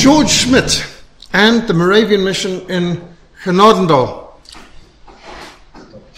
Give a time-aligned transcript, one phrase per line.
[0.00, 0.86] George Schmidt
[1.34, 3.06] and the Moravian Mission in
[3.44, 4.32] Genadendal.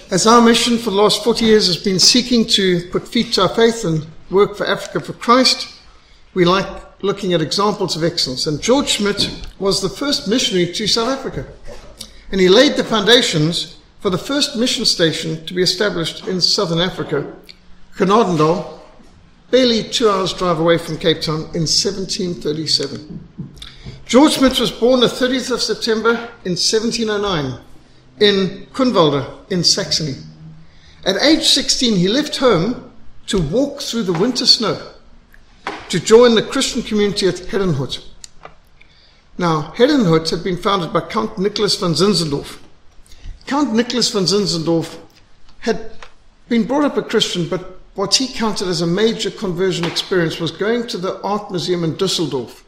[0.08, 3.42] As our mission for the last 40 years has been seeking to put feet to
[3.42, 5.80] our faith and work for Africa for Christ,
[6.32, 8.46] we like looking at examples of excellence.
[8.46, 11.44] And George Schmidt was the first missionary to South Africa.
[12.30, 16.78] And he laid the foundations for the first mission station to be established in southern
[16.80, 17.34] Africa,
[17.96, 18.78] Genadendal,
[19.50, 23.51] barely two hours' drive away from Cape Town in 1737.
[24.06, 26.10] George Schmidt was born the 30th of September
[26.44, 27.60] in 1709
[28.20, 30.16] in Kunwalde in Saxony.
[31.04, 32.92] At age 16, he left home
[33.28, 34.92] to walk through the winter snow
[35.88, 38.04] to join the Christian community at Herrnhut.
[39.38, 42.58] Now, Herrnhut had been founded by Count Nicholas von Zinzendorf.
[43.46, 44.98] Count Nicholas von Zinzendorf
[45.60, 45.92] had
[46.48, 50.50] been brought up a Christian, but what he counted as a major conversion experience was
[50.50, 52.61] going to the art museum in Dusseldorf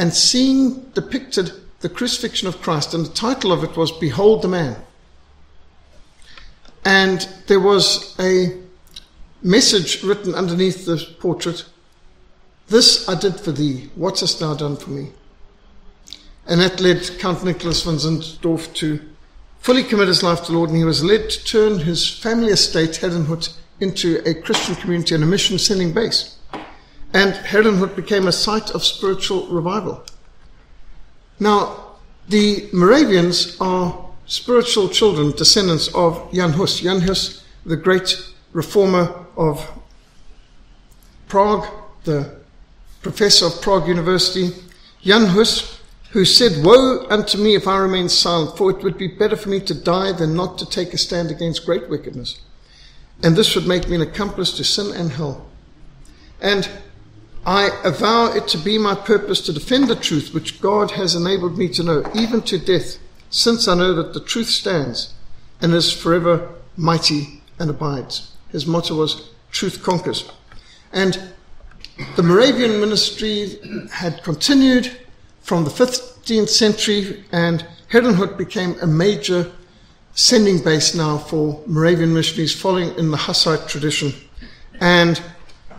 [0.00, 4.48] and seeing depicted the crucifixion of Christ, and the title of it was Behold the
[4.48, 4.82] Man.
[6.86, 8.58] And there was a
[9.42, 11.66] message written underneath the portrait
[12.68, 15.10] This I did for thee, what hast thou done for me?
[16.46, 19.00] And that led Count Nicholas von Zinzendorf to
[19.58, 22.52] fully commit his life to the Lord, and he was led to turn his family
[22.52, 26.36] estate, Herrnhut, into a Christian community and a mission sending base.
[27.12, 30.04] And Herrnhut became a site of spiritual revival.
[31.40, 31.96] Now,
[32.28, 36.80] the Moravians are spiritual children, descendants of Jan Hus.
[36.80, 38.16] Jan Hus, the great
[38.52, 39.68] reformer of
[41.26, 41.66] Prague,
[42.04, 42.40] the
[43.02, 44.50] professor of Prague University.
[45.02, 49.08] Jan Hus, who said, Woe unto me if I remain silent, for it would be
[49.08, 52.40] better for me to die than not to take a stand against great wickedness.
[53.22, 55.48] And this would make me an accomplice to sin and hell.
[56.40, 56.68] And
[57.46, 61.56] I avow it to be my purpose to defend the truth which God has enabled
[61.56, 62.98] me to know, even to death,
[63.30, 65.14] since I know that the truth stands
[65.60, 68.32] and is forever mighty and abides.
[68.50, 70.30] His motto was, Truth conquers.
[70.92, 71.20] And
[72.16, 73.58] the Moravian ministry
[73.90, 74.96] had continued
[75.40, 79.50] from the 15th century, and Herrnhut became a major
[80.14, 84.12] sending base now for Moravian missionaries following in the Hussite tradition.
[84.80, 85.20] And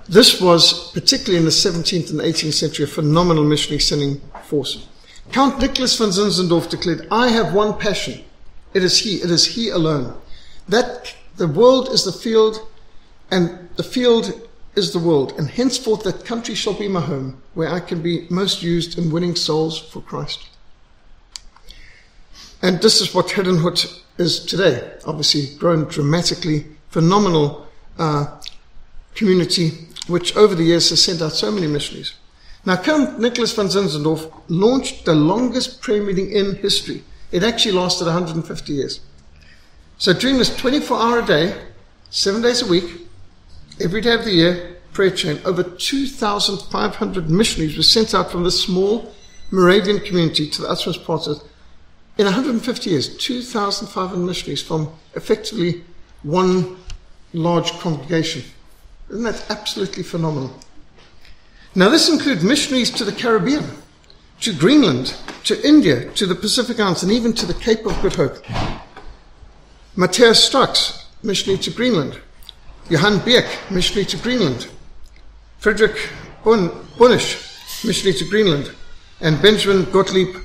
[0.08, 4.88] this was, particularly in the 17th and 18th century, a phenomenal missionary sending force.
[5.32, 8.24] Count Nicholas von Zinzendorf declared, I have one passion.
[8.74, 9.18] It is he.
[9.18, 10.20] It is he alone.
[10.68, 12.68] That the world is the field,
[13.30, 17.70] and the field is the world, and henceforth that country shall be my home, where
[17.70, 20.48] I can be most used in winning souls for Christ.
[22.62, 24.92] And this is what Herrnhut is today.
[25.06, 27.68] Obviously, grown dramatically, phenomenal
[27.98, 28.40] uh,
[29.16, 29.72] community,
[30.12, 32.14] which over the years has sent out so many missionaries.
[32.66, 37.04] Now, Count Nicholas van Zinzendorf launched the longest prayer meeting in history.
[37.32, 39.00] It actually lasted 150 years.
[39.98, 41.56] So during this 24 hour a day,
[42.10, 43.08] seven days a week,
[43.80, 48.62] every day of the year, prayer chain, over 2,500 missionaries were sent out from this
[48.62, 49.14] small
[49.50, 51.42] Moravian community to the uttermost parts of
[52.18, 55.84] in 150 years, 2,500 missionaries from effectively
[56.24, 56.78] one
[57.34, 58.44] large congregation.
[59.12, 60.58] Isn't that absolutely phenomenal?
[61.76, 63.66] Now, this includes missionaries to the Caribbean,
[64.40, 68.16] to Greenland, to India, to the Pacific Islands, and even to the Cape of Good
[68.16, 68.38] Hope.
[69.98, 72.22] Matthias Strux, missionary to Greenland.
[72.90, 74.70] Johann Beek, missionary to Greenland.
[75.60, 76.10] Friedrich
[76.46, 78.72] Bunisch, missionary to Greenland.
[79.20, 80.38] And Benjamin Gottlieb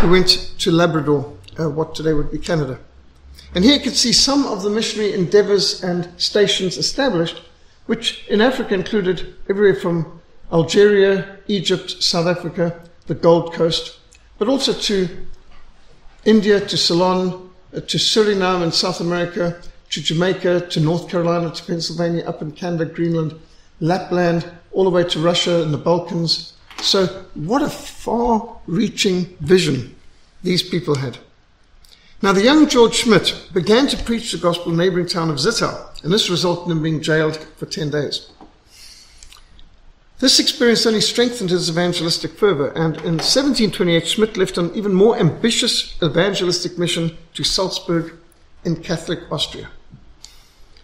[0.00, 2.78] who went to Labrador, uh, what today would be Canada.
[3.54, 7.40] And here you can see some of the missionary endeavors and stations established,
[7.86, 10.20] which in Africa included everywhere from
[10.52, 13.98] Algeria, Egypt, South Africa, the Gold Coast,
[14.38, 15.08] but also to
[16.24, 21.64] India, to Ceylon, uh, to Suriname in South America, to Jamaica, to North Carolina, to
[21.64, 23.34] Pennsylvania, up in Canada, Greenland,
[23.80, 29.94] Lapland, all the way to Russia and the Balkans, so, what a far reaching vision
[30.42, 31.18] these people had.
[32.24, 35.36] Now, the young George Schmidt began to preach the gospel in the neighboring town of
[35.36, 38.30] Zittau, and this resulted in him being jailed for 10 days.
[40.20, 45.18] This experience only strengthened his evangelistic fervor, and in 1728, Schmidt left an even more
[45.18, 48.14] ambitious evangelistic mission to Salzburg
[48.64, 49.68] in Catholic Austria.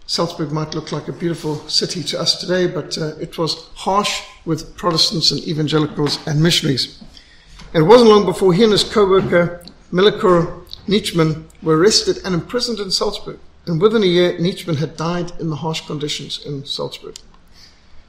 [0.05, 4.21] Salzburg might look like a beautiful city to us today, but uh, it was harsh
[4.45, 7.01] with Protestants and evangelicals and missionaries.
[7.73, 12.79] And it wasn't long before he and his co-worker, Melchior Nitschmann, were arrested and imprisoned
[12.79, 13.39] in Salzburg.
[13.65, 17.15] And within a year, Nitschmann had died in the harsh conditions in Salzburg.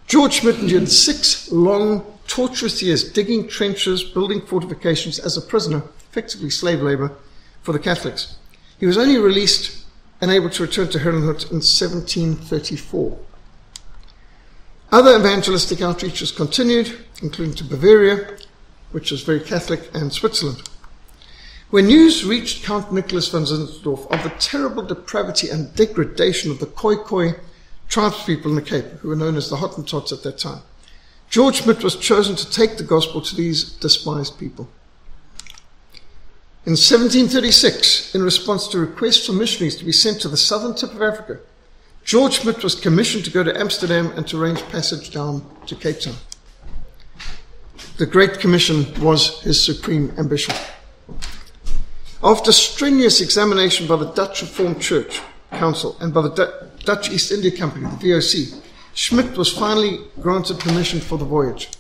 [0.07, 6.51] George Schmidt endured six long, torturous years digging trenches, building fortifications as a prisoner, effectively
[6.51, 7.13] slave labor,
[7.63, 8.37] for the Catholics.
[8.79, 9.85] He was only released
[10.21, 13.19] and able to return to Herrnhut in 1734.
[14.91, 18.37] Other evangelistic outreaches continued, including to Bavaria,
[18.91, 20.63] which was very Catholic, and Switzerland.
[21.73, 26.67] When news reached Count Nicholas von Zinzendorf of the terrible depravity and degradation of the
[26.67, 27.41] Khoikhoi
[27.89, 30.61] tribespeople in the Cape, who were known as the Hottentots at that time,
[31.31, 34.69] George Schmidt was chosen to take the gospel to these despised people.
[36.67, 40.93] In 1736, in response to requests for missionaries to be sent to the southern tip
[40.93, 41.41] of Africa,
[42.05, 46.01] George Schmidt was commissioned to go to Amsterdam and to arrange passage down to Cape
[46.01, 46.17] Town.
[47.97, 50.55] The Great Commission was his supreme ambition.
[52.25, 55.21] After strenuous examination by the Dutch Reformed Church
[55.51, 58.63] Council and by the D- Dutch East India Company, the VOC,
[58.95, 61.71] Schmidt was finally granted permission for the voyage.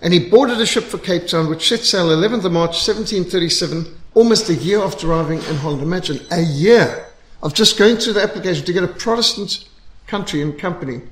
[0.00, 3.84] And he boarded a ship for Cape Town, which set sail 11th of March 1737,
[4.14, 5.82] almost a year after arriving in Holland.
[5.82, 7.08] Imagine a year
[7.42, 9.68] of just going through the application to get a Protestant
[10.06, 11.02] country and company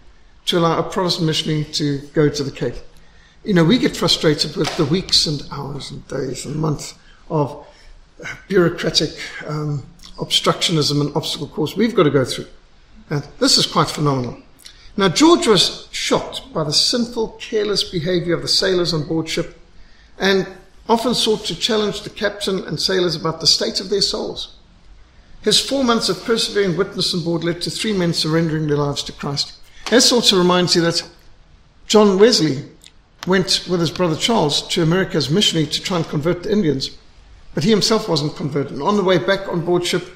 [0.46, 2.76] to allow a Protestant missionary to go to the Cape.
[3.44, 6.94] You know, we get frustrated with the weeks and hours and days and months
[7.28, 7.66] of
[8.48, 9.10] bureaucratic
[9.46, 9.84] um,
[10.16, 12.46] obstructionism and obstacle course we've got to go through.
[13.10, 14.42] And this is quite phenomenal.
[14.96, 19.56] Now, George was shocked by the sinful, careless behavior of the sailors on board ship
[20.18, 20.46] and
[20.88, 24.56] often sought to challenge the captain and sailors about the state of their souls.
[25.42, 29.02] His four months of persevering witness on board led to three men surrendering their lives
[29.04, 29.52] to Christ.
[29.88, 31.08] This also reminds you that
[31.86, 32.64] John Wesley
[33.26, 36.90] went with his brother Charles to America as missionary to try and convert the Indians.
[37.58, 38.74] But he himself wasn't converted.
[38.74, 40.06] And on the way back on board ship,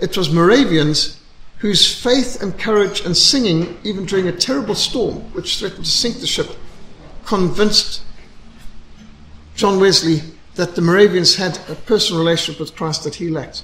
[0.00, 1.20] it was Moravians
[1.58, 6.18] whose faith and courage and singing, even during a terrible storm which threatened to sink
[6.18, 6.48] the ship,
[7.24, 8.02] convinced
[9.54, 10.22] John Wesley
[10.56, 13.62] that the Moravians had a personal relationship with Christ that he lacked.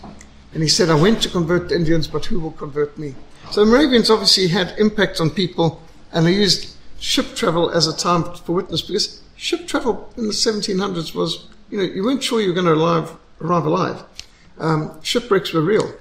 [0.52, 3.16] And he said, I went to convert the Indians, but who will convert me?
[3.50, 5.82] So the Moravians obviously had impact on people,
[6.12, 10.32] and they used ship travel as a time for witness because ship travel in the
[10.32, 14.02] 1700s was, you know, you weren't sure you were going to arrive arrive alive.
[14.58, 15.92] Um, shipwrecks were real.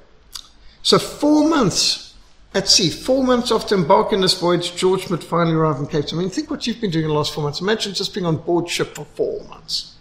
[0.81, 2.13] So four months
[2.53, 6.19] at sea, four months after embarking this voyage, George Schmidt finally arrived in Cape Town.
[6.19, 7.62] I mean, think what you've been doing in the last four months.
[7.62, 9.95] Imagine just being on board ship for four months.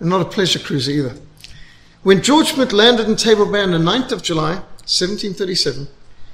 [0.00, 1.14] And not a pleasure cruise either.
[2.02, 4.54] When George Schmidt landed in Table Bay on the 9th of July,
[4.86, 5.86] 1737,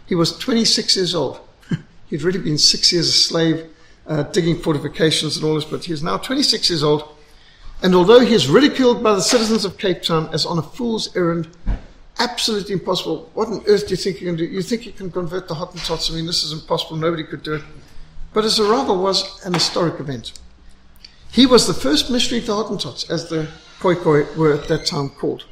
[0.07, 1.41] he was 26 years old.
[2.09, 3.69] He'd really been six years a slave,
[4.07, 7.17] uh, digging fortifications and all this, but he is now 26 years old
[7.83, 11.15] and although he is ridiculed by the citizens of Cape Town as on a fool's
[11.17, 11.49] errand,
[12.19, 13.31] absolutely impossible.
[13.35, 14.45] What on earth do you think you can do?
[14.45, 16.11] You think you can convert the Hottentots?
[16.11, 16.97] I mean, this is impossible.
[16.97, 17.63] Nobody could do it.
[18.33, 20.33] But his arrival was an historic event.
[21.31, 23.49] He was the first missionary to Hottentots, as the
[23.81, 25.45] Khoikhoi were at that time called.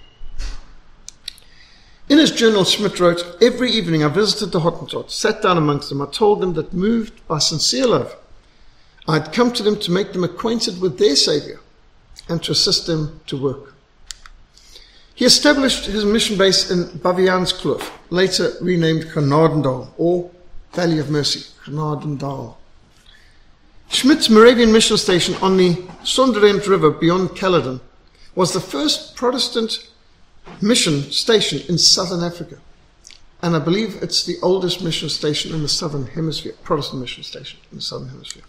[2.08, 6.02] In his journal, Schmidt wrote, Every evening I visited the Hottentots, sat down amongst them.
[6.02, 8.17] I told them that, moved by sincere love,
[9.08, 11.61] I had come to them to make them acquainted with their Saviour
[12.28, 13.75] and to assist them to work.
[15.14, 20.31] He established his mission base in Baviaanskloof, later renamed Genadendal, or
[20.73, 22.56] Valley of Mercy, Genadendal.
[23.88, 27.81] Schmidt's Moravian mission station on the Sonderend River beyond Caledon
[28.34, 29.89] was the first Protestant
[30.60, 32.58] mission station in southern Africa.
[33.41, 37.60] And I believe it's the oldest mission station in the southern hemisphere, Protestant mission station
[37.70, 38.43] in the southern hemisphere.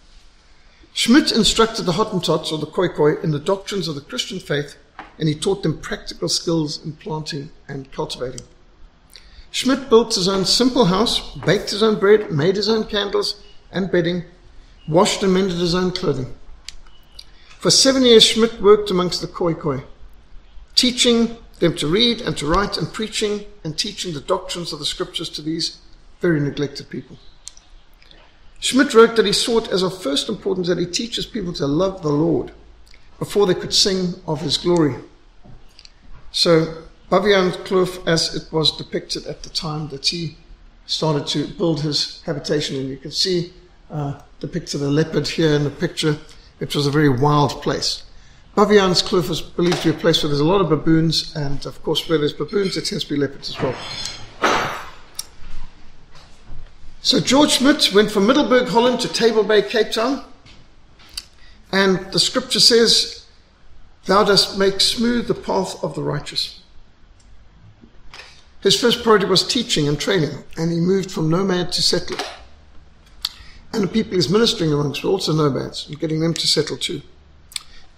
[0.98, 4.74] Schmidt instructed the Hottentots, or the Khoikhoi, in the doctrines of the Christian faith,
[5.16, 8.40] and he taught them practical skills in planting and cultivating.
[9.52, 13.40] Schmidt built his own simple house, baked his own bread, made his own candles
[13.70, 14.24] and bedding,
[14.88, 16.34] washed and mended his own clothing.
[17.60, 19.84] For seven years, Schmidt worked amongst the Khoikhoi,
[20.74, 24.84] teaching them to read and to write and preaching and teaching the doctrines of the
[24.84, 25.78] scriptures to these
[26.20, 27.18] very neglected people.
[28.60, 32.02] Schmidt wrote that he sought as of first importance that he teaches people to love
[32.02, 32.52] the Lord
[33.18, 34.96] before they could sing of his glory.
[36.32, 40.36] So, Baviaanskloof, as it was depicted at the time that he
[40.86, 43.52] started to build his habitation, and you can see
[43.90, 46.16] uh, depicted a leopard here in the picture.
[46.60, 48.02] It was a very wild place.
[48.56, 51.82] Baviaanskloof is believed to be a place where there's a lot of baboons, and of
[51.82, 53.74] course, where there's baboons, there tends to be leopards as well.
[57.00, 60.24] So George Schmidt went from Middelburg, Holland to Table Bay, Cape Town.
[61.72, 63.26] And the scripture says,
[64.06, 66.60] Thou dost make smooth the path of the righteous.
[68.62, 72.18] His first priority was teaching and training, and he moved from nomad to settler.
[73.72, 77.02] and the people he's ministering amongst were also nomads, and getting them to settle too.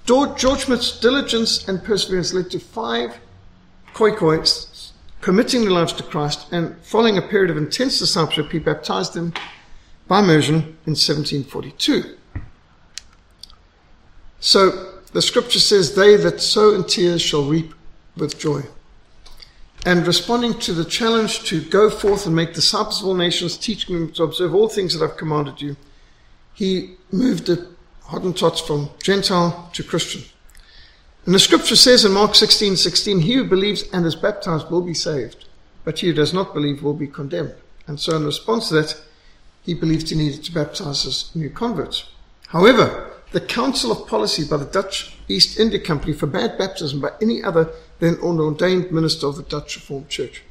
[0.04, 3.18] George Schmidt's diligence and perseverance led to five
[3.94, 4.69] Khoekhois
[5.20, 9.32] committing their lives to Christ, and following a period of intense discipleship, he baptized them
[10.08, 12.16] by immersion in 1742.
[14.40, 17.74] So the scripture says, They that sow in tears shall reap
[18.16, 18.62] with joy.
[19.86, 23.94] And responding to the challenge to go forth and make disciples of all nations, teaching
[23.94, 25.76] them to observe all things that I've commanded you,
[26.52, 27.68] he moved the
[28.04, 30.22] Hottentots from Gentile to Christian.
[31.26, 34.82] And the scripture says in Mark 16 16, He who believes and is baptized will
[34.82, 35.44] be saved,
[35.84, 37.54] but he who does not believe will be condemned.
[37.86, 39.00] And so, in response to that,
[39.62, 42.08] he believed he needed to baptize his new converts.
[42.48, 47.42] However, the Council of Policy by the Dutch East India Company forbade baptism by any
[47.42, 50.42] other than an ordained minister of the Dutch Reformed Church.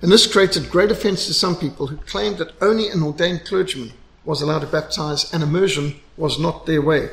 [0.00, 3.92] And this created great offense to some people who claimed that only an ordained clergyman
[4.24, 7.10] was allowed to baptize and immersion was not their way.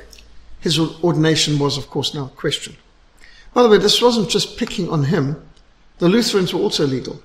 [0.63, 2.77] His ordination was, of course, now questioned.
[3.53, 5.45] By the way, this wasn't just picking on him.
[5.99, 7.21] The Lutherans were also legal.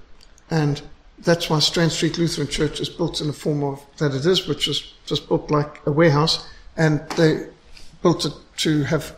[0.50, 0.82] And
[1.20, 4.48] that's why Strand Street Lutheran Church is built in the form of that it is,
[4.48, 6.48] which is just built like a warehouse.
[6.76, 7.46] And they
[8.02, 9.14] built it to have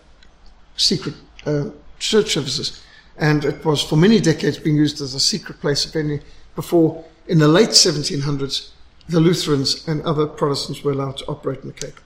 [0.77, 1.15] secret
[1.47, 2.83] uh, church services.
[3.17, 6.21] And it was for many decades being used as a secret place of any
[6.55, 8.71] before in the late 1700s
[9.09, 11.99] the Lutherans and other Protestants were allowed to operate in the Cape.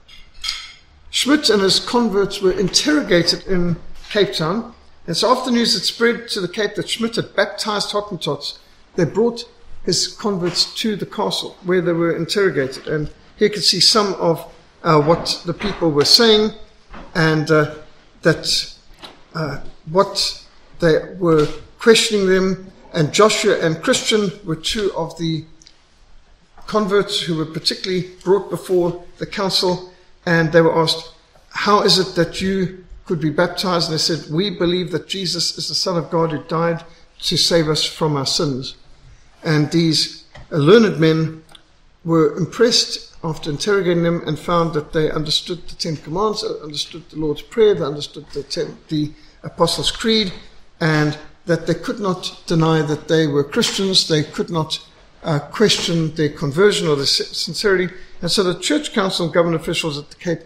[1.15, 3.77] Schmidt and his converts were interrogated in
[4.11, 4.75] Cape Town,
[5.07, 8.59] and so after news had spread to the Cape that Schmidt had baptized Hottentots,
[8.97, 9.49] they brought
[9.85, 12.89] his converts to the castle where they were interrogated.
[12.89, 13.07] And
[13.37, 14.53] here you can see some of
[14.83, 16.51] uh, what the people were saying
[17.15, 17.77] and uh,
[18.23, 18.75] that
[19.37, 19.61] uh,
[19.93, 20.45] what
[20.81, 21.47] they were
[21.79, 22.73] questioning them.
[22.93, 25.45] And Joshua and Christian were two of the
[26.67, 29.94] converts who were particularly brought before the council
[30.27, 31.13] and they were asked,
[31.51, 33.89] How is it that you could be baptized?
[33.89, 36.85] And they said, We believe that Jesus is the Son of God who died
[37.21, 38.77] to save us from our sins.
[39.43, 41.43] And these learned men
[42.05, 47.19] were impressed after interrogating them and found that they understood the Ten Commandments, understood the
[47.19, 49.13] Lord's Prayer, they understood the, ten, the
[49.43, 50.33] Apostles' Creed,
[50.81, 54.87] and that they could not deny that they were Christians, they could not
[55.25, 57.93] uh, questioned their conversion or their sincerity.
[58.21, 60.43] And so the church council and government officials at the Cape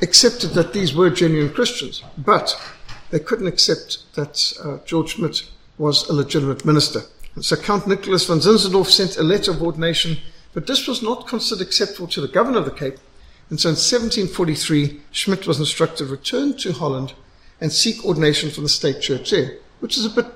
[0.00, 2.60] accepted that these were genuine Christians, but
[3.10, 5.44] they couldn't accept that uh, George Schmidt
[5.78, 7.02] was a legitimate minister.
[7.34, 10.18] And so Count Nicholas van Zinzendorf sent a letter of ordination,
[10.52, 12.98] but this was not considered acceptable to the governor of the Cape.
[13.50, 17.12] And so in 1743, Schmidt was instructed to return to Holland
[17.60, 20.26] and seek ordination from the state church there, which is a bit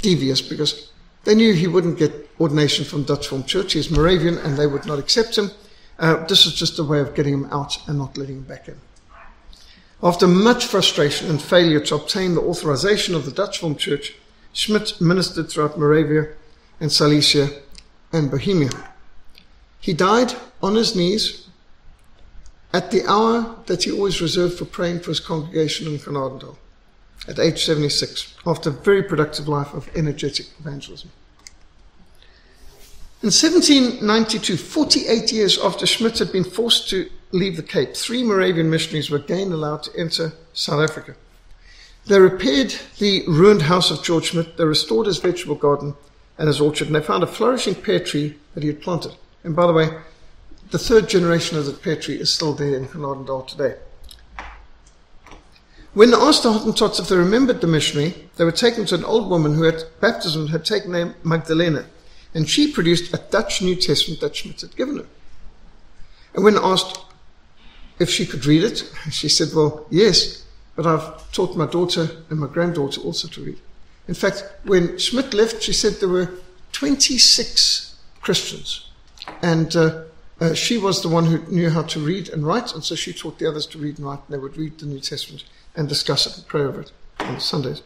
[0.00, 0.90] devious because
[1.24, 3.74] they knew he wouldn't get ordination from Dutch Reformed Church.
[3.74, 5.50] He's Moravian and they would not accept him.
[5.98, 8.66] Uh, this was just a way of getting him out and not letting him back
[8.68, 8.80] in.
[10.02, 14.14] After much frustration and failure to obtain the authorization of the Dutch Reformed Church,
[14.54, 16.28] Schmidt ministered throughout Moravia
[16.80, 17.50] and Silesia
[18.12, 18.70] and Bohemia.
[19.78, 21.46] He died on his knees
[22.72, 26.56] at the hour that he always reserved for praying for his congregation in Gnadenthal
[27.28, 31.10] at age 76, after a very productive life of energetic evangelism.
[33.22, 38.70] In 1792, 48 years after Schmidt had been forced to leave the Cape, three Moravian
[38.70, 41.14] missionaries were again allowed to enter South Africa.
[42.06, 45.96] They repaired the ruined house of George Schmidt, they restored his vegetable garden
[46.38, 49.12] and his orchard, and they found a flourishing pear tree that he had planted.
[49.44, 49.90] And by the way,
[50.70, 53.76] the third generation of the pear tree is still there in Gnadenthal today.
[55.92, 59.28] When asked the Hottentots if they remembered the missionary, they were taken to an old
[59.28, 61.84] woman who at baptism had taken name Magdalena,
[62.34, 65.06] and she produced a Dutch New Testament that Schmidt had given her.
[66.34, 67.00] And when asked
[67.98, 70.44] if she could read it, she said, Well, yes,
[70.76, 73.58] but I've taught my daughter and my granddaughter also to read.
[74.08, 76.30] In fact, when Schmidt left, she said there were
[76.72, 78.88] 26 Christians.
[79.42, 80.04] And uh,
[80.40, 83.12] uh, she was the one who knew how to read and write, and so she
[83.12, 85.44] taught the others to read and write, and they would read the New Testament
[85.76, 87.82] and discuss it and pray over it on Sundays.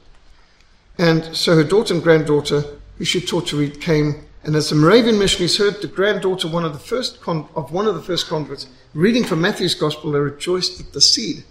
[0.98, 2.64] And so her daughter and granddaughter,
[2.98, 6.64] who she taught to read, came and as the Moravian missionaries heard the granddaughter one
[6.64, 10.18] of the first con- of one of the first converts reading from Matthew's Gospel, they
[10.18, 11.44] rejoiced that the seed,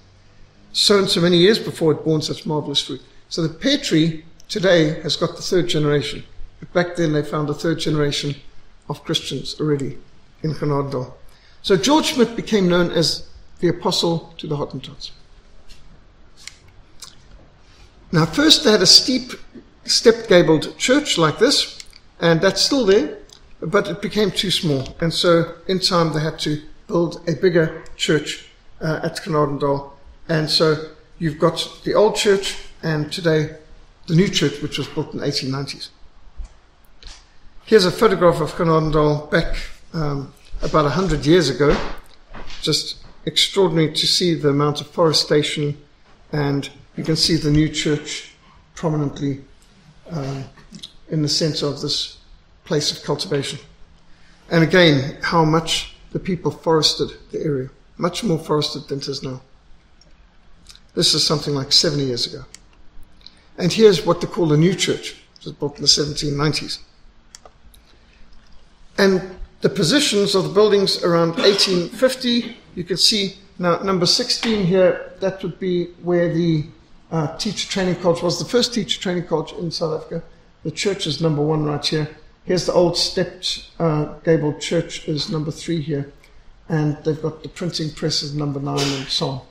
[0.71, 3.01] sown so many years before, had borne such marvelous fruit.
[3.29, 6.23] So the pear tree today has got the third generation.
[6.59, 8.35] But back then they found the third generation
[8.87, 9.97] of Christians already
[10.43, 11.13] in Gnadenthal.
[11.63, 13.27] So George Schmidt became known as
[13.59, 15.11] the apostle to the Hottentots.
[18.11, 19.31] Now, first they had a steep,
[19.85, 21.82] step gabled church like this,
[22.19, 23.17] and that's still there.
[23.65, 24.95] but it became too small.
[24.99, 28.49] And so in time they had to build a bigger church
[28.81, 29.91] uh, at Genadendal.
[30.27, 33.55] And so you've got the old church and today
[34.07, 35.89] the new church, which was built in the 1890s.
[37.65, 39.55] Here's a photograph of Genadendal back
[39.93, 41.75] um, about 100 years ago.
[42.61, 45.77] Just extraordinary to see the amount of forestation,
[46.33, 48.33] and you can see the new church
[48.75, 49.41] prominently
[50.11, 50.43] um,
[51.13, 52.17] in the center of this
[52.65, 53.59] place of cultivation.
[54.49, 59.21] And again, how much the people forested the area, much more forested than it is
[59.21, 59.39] now.
[60.95, 62.45] This is something like 70 years ago.
[63.59, 66.79] And here's what they call the new church, which was built in the 1790s.
[68.97, 75.13] And the positions of the buildings around 1850, you can see now number 16 here,
[75.19, 76.65] that would be where the
[77.11, 80.23] uh, teacher training college was, the first teacher training college in South Africa.
[80.63, 82.09] The church is number one right here.
[82.45, 86.11] Here's the old stepped uh, gabled church is number three here.
[86.69, 89.41] And they've got the printing press is number nine and so on.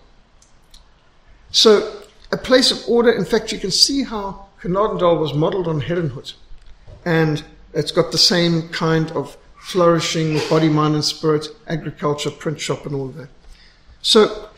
[1.51, 2.03] So
[2.33, 3.13] a place of order.
[3.13, 6.33] In fact, you can see how Genadendal was modeled on Herrnhut.
[7.05, 12.87] And it's got the same kind of flourishing body, mind, and spirit, agriculture, print shop,
[12.87, 13.29] and all of that.
[14.01, 14.49] So,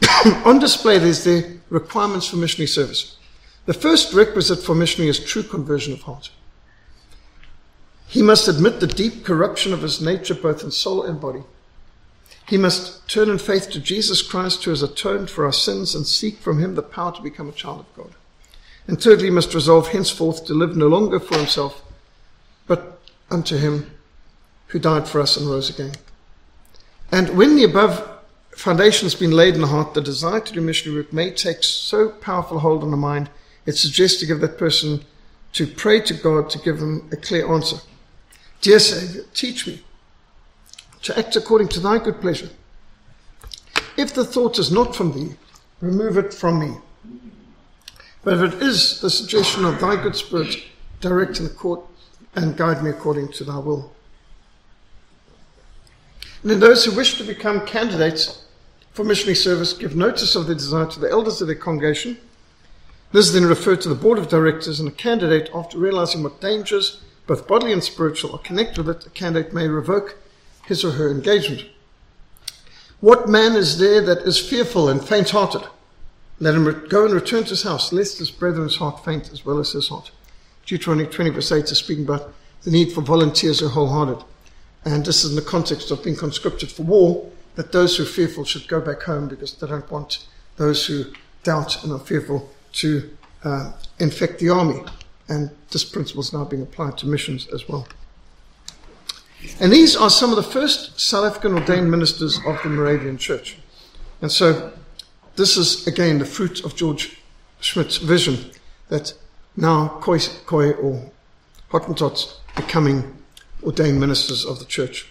[0.44, 3.16] on display, there's the requirements for missionary service.
[3.66, 6.30] The first requisite for missionary is true conversion of heart.
[8.08, 11.44] He must admit the deep corruption of his nature, both in soul and body.
[12.48, 16.06] He must turn in faith to Jesus Christ, who has atoned for our sins, and
[16.06, 18.14] seek from him the power to become a child of God.
[18.86, 21.82] And thirdly, he must resolve henceforth to live no longer for himself,
[22.66, 23.00] but
[23.30, 23.92] unto him
[24.66, 25.92] who died for us and rose again.
[27.10, 28.08] And when the above
[28.56, 31.62] foundation has been laid in the heart, the desire to do missionary work may take
[31.62, 33.30] so powerful hold on the mind,
[33.66, 35.04] it suggests to give that person
[35.52, 37.76] to pray to God to give them a clear answer.
[38.60, 39.82] Dear Savior, teach me
[41.02, 42.48] to act according to thy good pleasure.
[43.96, 45.34] If the thought is not from thee,
[45.80, 46.76] remove it from me.
[48.24, 50.56] But if it is the suggestion of thy good spirit,
[51.00, 51.80] direct the court
[52.34, 53.92] and guide me according to thy will.
[56.42, 58.44] And then those who wish to become candidates
[58.92, 62.18] for missionary service give notice of their desire to the elders of their congregation.
[63.12, 66.40] This is then referred to the board of directors, and a candidate, after realizing what
[66.40, 70.16] dangers, both bodily and spiritual, are connected with it, a candidate may revoke
[70.64, 71.66] his or her engagement.
[73.00, 75.68] What man is there that is fearful and faint hearted?
[76.40, 79.58] Let him go and return to his house, lest his brethren's heart faint as well
[79.58, 80.10] as his heart.
[80.64, 84.24] Deuteronomy 20, verse 8 is speaking about the need for volunteers who are wholehearted.
[84.86, 88.06] And this is in the context of being conscripted for war, that those who are
[88.06, 92.50] fearful should go back home because they don't want those who doubt and are fearful
[92.72, 94.82] to uh, infect the army.
[95.28, 97.86] And this principle is now being applied to missions as well.
[99.60, 103.56] And these are some of the first South African ordained ministers of the Moravian Church.
[104.20, 104.72] And so
[105.36, 107.18] this is, again, the fruit of George
[107.60, 108.52] Schmidt's vision
[108.88, 109.14] that
[109.56, 111.10] now Khoi, Khoi or
[111.70, 113.16] Hottentots becoming
[113.62, 115.08] ordained ministers of the church.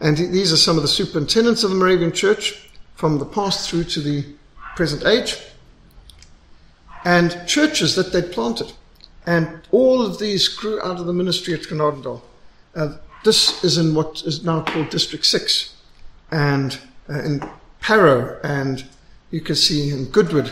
[0.00, 3.84] And these are some of the superintendents of the Moravian Church from the past through
[3.84, 4.24] to the
[4.76, 5.38] present age.
[7.04, 8.72] And churches that they'd planted.
[9.26, 12.22] And all of these grew out of the ministry at Genadendal.
[12.74, 15.74] Uh, this is in what is now called District 6,
[16.32, 17.48] and uh, in
[17.80, 18.84] Parow, and
[19.30, 20.50] you can see in Goodwood,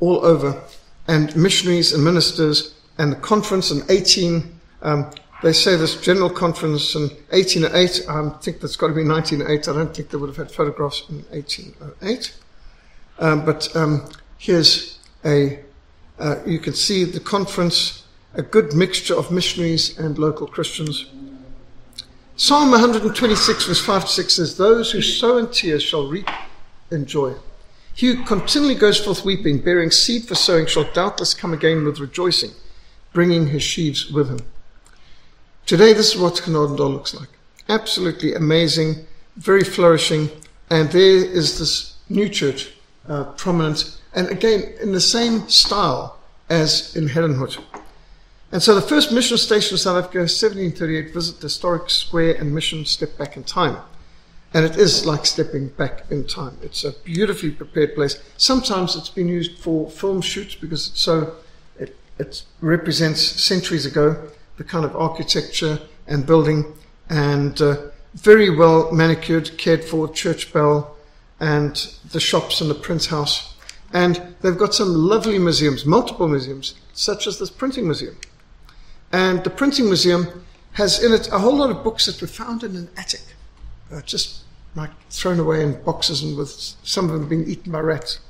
[0.00, 0.60] all over,
[1.06, 5.10] and missionaries and ministers, and the conference in 18, um,
[5.42, 9.72] they say this general conference in 1808, I think that's got to be 1908, I
[9.72, 12.34] don't think they would have had photographs in 1808.
[13.20, 14.08] Um, but um,
[14.38, 15.60] here's a,
[16.18, 18.04] uh, you can see the conference,
[18.34, 21.06] a good mixture of missionaries and local Christians.
[22.36, 26.28] Psalm 126, verse 5 to 6 says, Those who sow in tears shall reap
[26.90, 27.34] in joy.
[27.94, 31.98] He who continually goes forth weeping, bearing seed for sowing, shall doubtless come again with
[31.98, 32.52] rejoicing,
[33.12, 34.38] bringing his sheaves with him.
[35.66, 37.28] Today, this is what Genadendal looks like.
[37.68, 40.30] Absolutely amazing, very flourishing,
[40.70, 42.72] and there is this new church,
[43.08, 46.18] uh, prominent, and again, in the same style
[46.48, 47.62] as in Herrnhut.
[48.50, 52.54] And so the first mission station in South Africa, 1738, visit the historic square and
[52.54, 53.76] mission step back in time.
[54.54, 56.56] And it is like stepping back in time.
[56.62, 58.22] It's a beautifully prepared place.
[58.38, 61.34] Sometimes it's been used for film shoots because it's so,
[61.78, 66.64] it, it represents centuries ago the kind of architecture and building
[67.10, 67.76] and uh,
[68.14, 70.96] very well manicured, cared for church bell
[71.38, 73.54] and the shops and the print house.
[73.92, 78.16] And they've got some lovely museums, multiple museums, such as this printing museum.
[79.12, 82.62] And the printing museum has in it a whole lot of books that were found
[82.62, 83.22] in an attic,
[83.92, 84.42] uh, just
[84.74, 86.50] like thrown away in boxes and with
[86.82, 88.20] some of them being eaten by rats.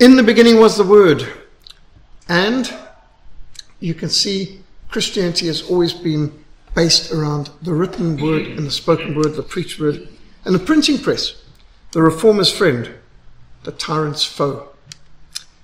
[0.00, 1.28] In the beginning was the Word,
[2.28, 2.72] and
[3.78, 9.14] you can see Christianity has always been based around the written word and the spoken
[9.14, 10.08] word, the preached word,
[10.44, 11.40] and the printing press,
[11.92, 12.90] the reformer's friend,
[13.64, 14.68] the tyrant's foe.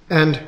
[0.08, 0.40] And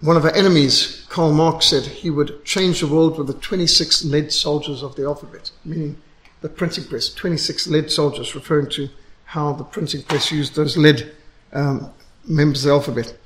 [0.00, 4.04] one of our enemies, Karl Marx, said he would change the world with the 26
[4.04, 5.96] lead soldiers of the alphabet, meaning
[6.42, 8.88] the printing press, 26 lead soldiers, referring to
[9.24, 11.10] how the printing press used those lead
[11.52, 11.90] um,
[12.26, 13.16] members of the alphabet.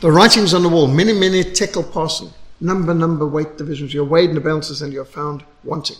[0.00, 3.92] The writings on the wall, mene, mene tekel parsin, number, number, weight divisions.
[3.92, 5.98] You're weighed in the balances and you're found wanting.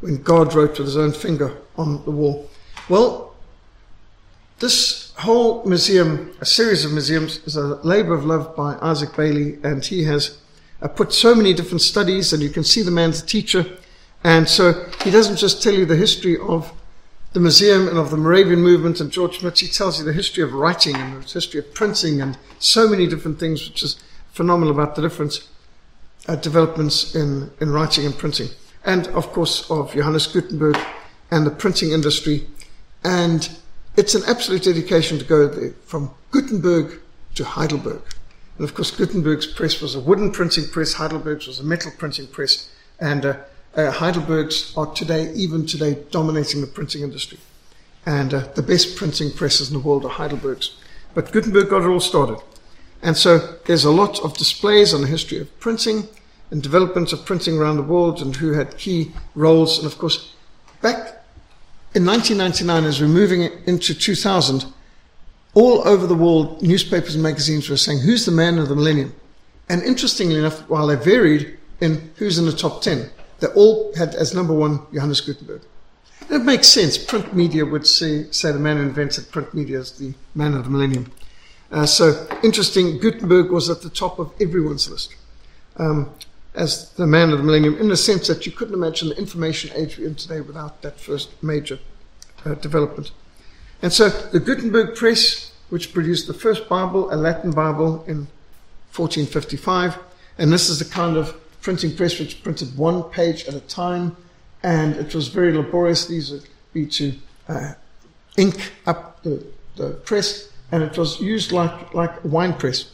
[0.00, 2.50] When God wrote with his own finger on the wall.
[2.88, 3.34] Well,
[4.58, 9.58] this whole museum, a series of museums, is a labor of love by Isaac Bailey,
[9.62, 10.38] and he has
[10.80, 13.66] uh, put so many different studies, and you can see the man's teacher.
[14.24, 16.72] And so he doesn't just tell you the history of
[17.32, 20.42] the museum and of the Moravian movement and George Schmidt's, he tells you the history
[20.42, 23.96] of writing and the history of printing and so many different things, which is
[24.32, 25.46] phenomenal about the different
[26.28, 28.48] uh, developments in, in writing and printing.
[28.84, 30.76] And of course, of Johannes Gutenberg
[31.30, 32.46] and the printing industry.
[33.02, 33.48] And
[33.96, 37.00] it's an absolute dedication to go there from Gutenberg
[37.34, 38.02] to Heidelberg.
[38.58, 42.26] And of course, Gutenberg's press was a wooden printing press, Heidelberg's was a metal printing
[42.26, 43.36] press, and uh,
[43.74, 47.38] uh, Heidelberg's are today, even today, dominating the printing industry.
[48.04, 50.76] And uh, the best printing presses in the world are Heidelberg's.
[51.14, 52.38] But Gutenberg got it all started.
[53.02, 56.08] And so there's a lot of displays on the history of printing
[56.50, 59.78] and development of printing around the world and who had key roles.
[59.78, 60.34] And of course,
[60.80, 61.21] back
[61.94, 64.64] in 1999, as we're moving into 2000,
[65.54, 69.14] all over the world, newspapers and magazines were saying, Who's the man of the millennium?
[69.68, 74.14] And interestingly enough, while they varied in who's in the top 10, they all had
[74.14, 75.62] as number one Johannes Gutenberg.
[76.20, 76.96] And it makes sense.
[76.96, 80.64] Print media would say, say the man who invented print media is the man of
[80.64, 81.12] the millennium.
[81.70, 85.14] Uh, so interesting, Gutenberg was at the top of everyone's list
[85.76, 86.14] um,
[86.54, 89.70] as the man of the millennium, in the sense that you couldn't imagine the information
[89.74, 91.78] age we're in today without that first major
[92.44, 93.10] uh, development.
[93.80, 98.28] And so the Gutenberg press, which produced the first Bible, a Latin Bible, in
[98.94, 99.98] 1455,
[100.38, 104.16] and this is the kind of printing press which printed one page at a time,
[104.62, 106.06] and it was very laborious.
[106.06, 107.14] These would be to
[107.48, 107.72] uh,
[108.36, 109.44] ink up the,
[109.76, 112.90] the press, and it was used like, like a wine press.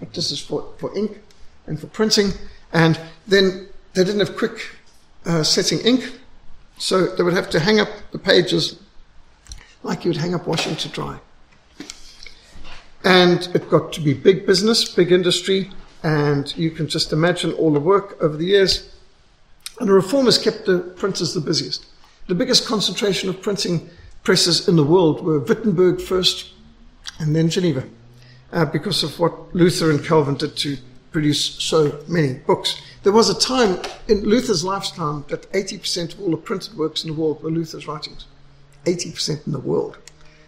[0.00, 1.18] But this is for, for ink
[1.66, 2.32] and for printing,
[2.72, 4.76] and then they didn't have quick
[5.26, 6.18] uh, setting ink,
[6.76, 8.78] so they would have to hang up the pages
[9.82, 11.18] like you would hang up washing to dry.
[13.04, 15.70] And it got to be big business, big industry,
[16.02, 18.94] and you can just imagine all the work over the years.
[19.78, 21.86] And the reformers kept the printers the busiest.
[22.26, 23.88] The biggest concentration of printing
[24.22, 26.52] presses in the world were Wittenberg first
[27.18, 27.84] and then Geneva,
[28.52, 30.76] uh, because of what Luther and Calvin did to
[31.10, 32.80] produce so many books.
[33.02, 37.10] There was a time in Luther's lifetime that 80% of all the printed works in
[37.10, 38.26] the world were Luther's writings.
[38.84, 39.98] 80% in the world.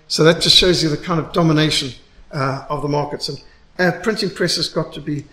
[0.09, 1.93] So that just shows you the kind of domination
[2.33, 3.29] uh, of the markets.
[3.29, 3.43] And
[3.79, 5.25] uh, printing presses got to be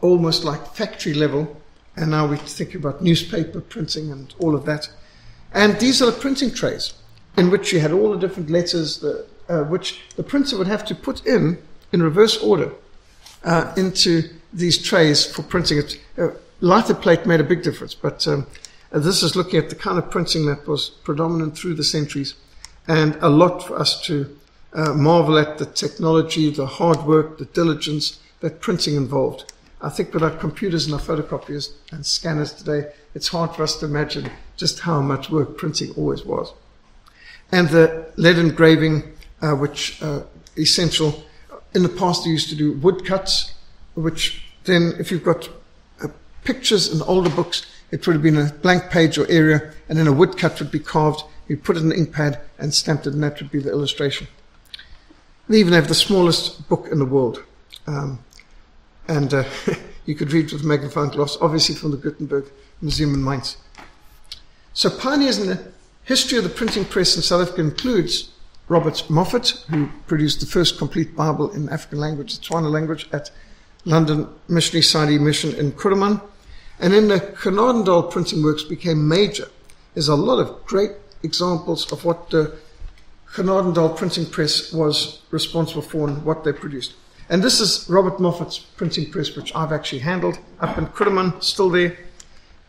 [0.00, 1.60] almost like factory level.
[1.96, 4.90] And now we think about newspaper printing and all of that.
[5.52, 6.92] And these are the printing trays
[7.36, 10.84] in which you had all the different letters, the, uh, which the printer would have
[10.84, 11.58] to put in
[11.92, 12.72] in reverse order
[13.44, 16.00] uh, into these trays for printing it.
[16.16, 16.28] Uh,
[16.60, 18.46] lighter plate made a big difference, but um,
[18.92, 22.34] this is looking at the kind of printing that was predominant through the centuries,
[22.86, 24.36] and a lot for us to
[24.72, 29.52] uh, marvel at the technology, the hard work, the diligence that printing involved.
[29.80, 33.76] I think with our computers and our photocopiers and scanners today, it's hard for us
[33.76, 36.52] to imagine just how much work printing always was.
[37.52, 39.04] And the lead engraving,
[39.40, 40.22] uh, which uh,
[40.56, 41.24] essential.
[41.74, 43.52] In the past, they used to do woodcuts,
[43.98, 45.48] which then, if you've got
[46.02, 46.08] uh,
[46.44, 50.06] pictures in older books, it would have been a blank page or area, and then
[50.06, 51.22] a woodcut would be carved.
[51.48, 53.70] You'd put it in an ink pad and stamped it, and that would be the
[53.70, 54.28] illustration.
[55.48, 57.42] They even have the smallest book in the world.
[57.86, 58.18] Um,
[59.08, 59.44] and uh,
[60.06, 62.44] you could read with magnifying glass, obviously from the Gutenberg
[62.82, 63.56] Museum in Mainz.
[64.74, 65.72] So pioneers in the
[66.04, 68.30] history of the printing press in South Africa includes
[68.68, 73.30] Robert Moffat, who produced the first complete Bible in African language, the Tswana language, at
[73.84, 76.20] London Missionary Society Mission in Kuruman.
[76.80, 79.48] And then the Genadendal printing works became major.
[79.94, 82.56] There's a lot of great examples of what the
[83.34, 86.94] Genadendal printing press was responsible for and what they produced.
[87.28, 91.70] And this is Robert Moffat's printing press, which I've actually handled up in Kuruman, still
[91.70, 91.96] there.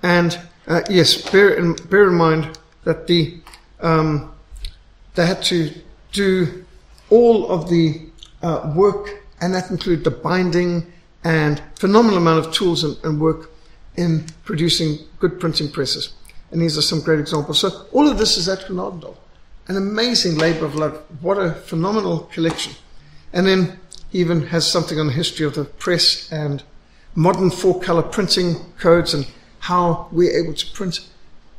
[0.04, 0.38] And
[0.69, 2.45] Uh, yes, bear in, bear in mind
[2.84, 3.41] that the
[3.82, 4.30] um,
[5.15, 5.72] they had to
[6.12, 6.63] do
[7.10, 8.06] all of the
[8.43, 10.86] uh, work, and that included the binding
[11.23, 13.51] and phenomenal amount of tools and, and work
[13.95, 16.13] in producing good printing presses.
[16.51, 17.60] And these are some great examples.
[17.60, 18.69] So all of this is at.
[18.69, 20.97] An amazing labor of love.
[21.21, 22.73] What a phenomenal collection.
[23.34, 23.79] And then
[24.10, 26.63] he even has something on the history of the press and
[27.13, 29.27] modern four color printing codes and
[29.60, 31.08] how we're able to print.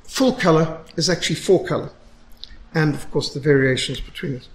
[0.05, 1.91] Full color is actually four color.
[2.75, 4.49] And of course the variations between it.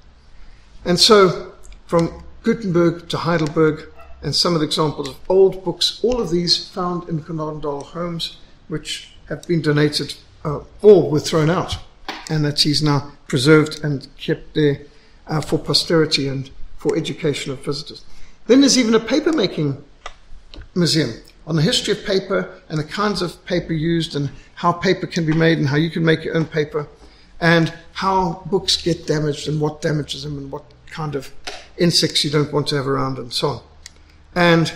[0.84, 1.54] And so
[1.86, 3.90] from Gutenberg to Heidelberg,
[4.26, 8.38] and some of the examples of old books, all of these found in Genadendal homes,
[8.68, 11.78] which have been donated uh, or were thrown out,
[12.28, 14.82] and that he's now preserved and kept there
[15.28, 18.04] uh, for posterity and for education of visitors.
[18.48, 19.84] Then there's even a papermaking
[20.74, 21.14] museum
[21.46, 25.28] on the history of paper and the kinds of paper used and how paper can
[25.28, 26.88] be made and how you can make your own paper
[27.40, 31.32] and how books get damaged and what damages them and what kind of
[31.78, 33.62] insects you don't want to have around and so on.
[34.36, 34.72] And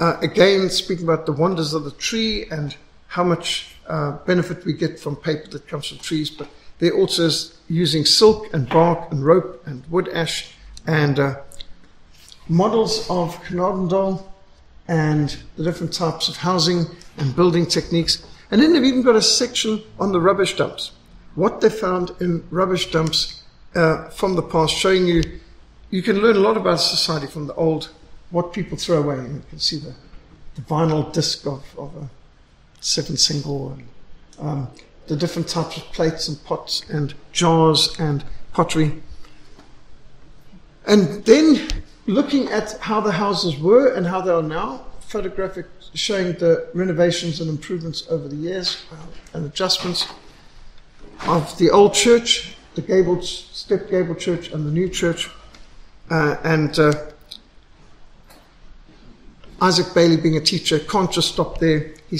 [0.00, 2.74] uh, again, speaking about the wonders of the tree and
[3.08, 7.26] how much uh, benefit we get from paper that comes from trees, but there also
[7.26, 10.54] is using silk and bark and rope and wood ash
[10.86, 11.36] and uh,
[12.48, 14.24] models of Genadendal
[14.88, 16.86] and the different types of housing
[17.18, 18.26] and building techniques.
[18.50, 20.92] And then they've even got a section on the rubbish dumps.
[21.34, 23.42] What they found in rubbish dumps
[23.74, 25.22] uh, from the past, showing you
[25.90, 27.90] you can learn a lot about society from the old
[28.34, 29.16] what people throw away.
[29.16, 29.94] You can see the,
[30.56, 32.10] the vinyl disc of, of a
[32.80, 33.88] seven single and
[34.40, 34.68] um,
[35.06, 39.00] the different types of plates and pots and jars and pottery.
[40.84, 41.68] And then
[42.06, 47.40] looking at how the houses were and how they are now, photographic showing the renovations
[47.40, 48.96] and improvements over the years uh,
[49.34, 50.08] and adjustments
[51.28, 55.30] of the old church, the gabled, step gable church, and the new church.
[56.10, 56.92] Uh, and uh,
[59.64, 61.90] Isaac Bailey, being a teacher, can't just stop there.
[62.10, 62.18] He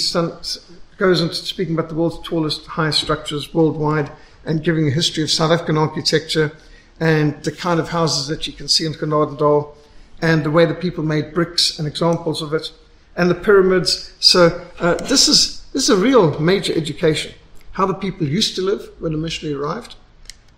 [0.96, 4.10] goes into speaking about the world's tallest, highest structures worldwide
[4.46, 6.56] and giving a history of South African architecture
[7.00, 9.74] and the kind of houses that you can see in Genadendal
[10.22, 12.72] and the way the people made bricks and examples of it
[13.14, 14.14] and the pyramids.
[14.20, 17.34] So uh, this is this is a real major education.
[17.72, 19.96] How the people used to live when the missionary arrived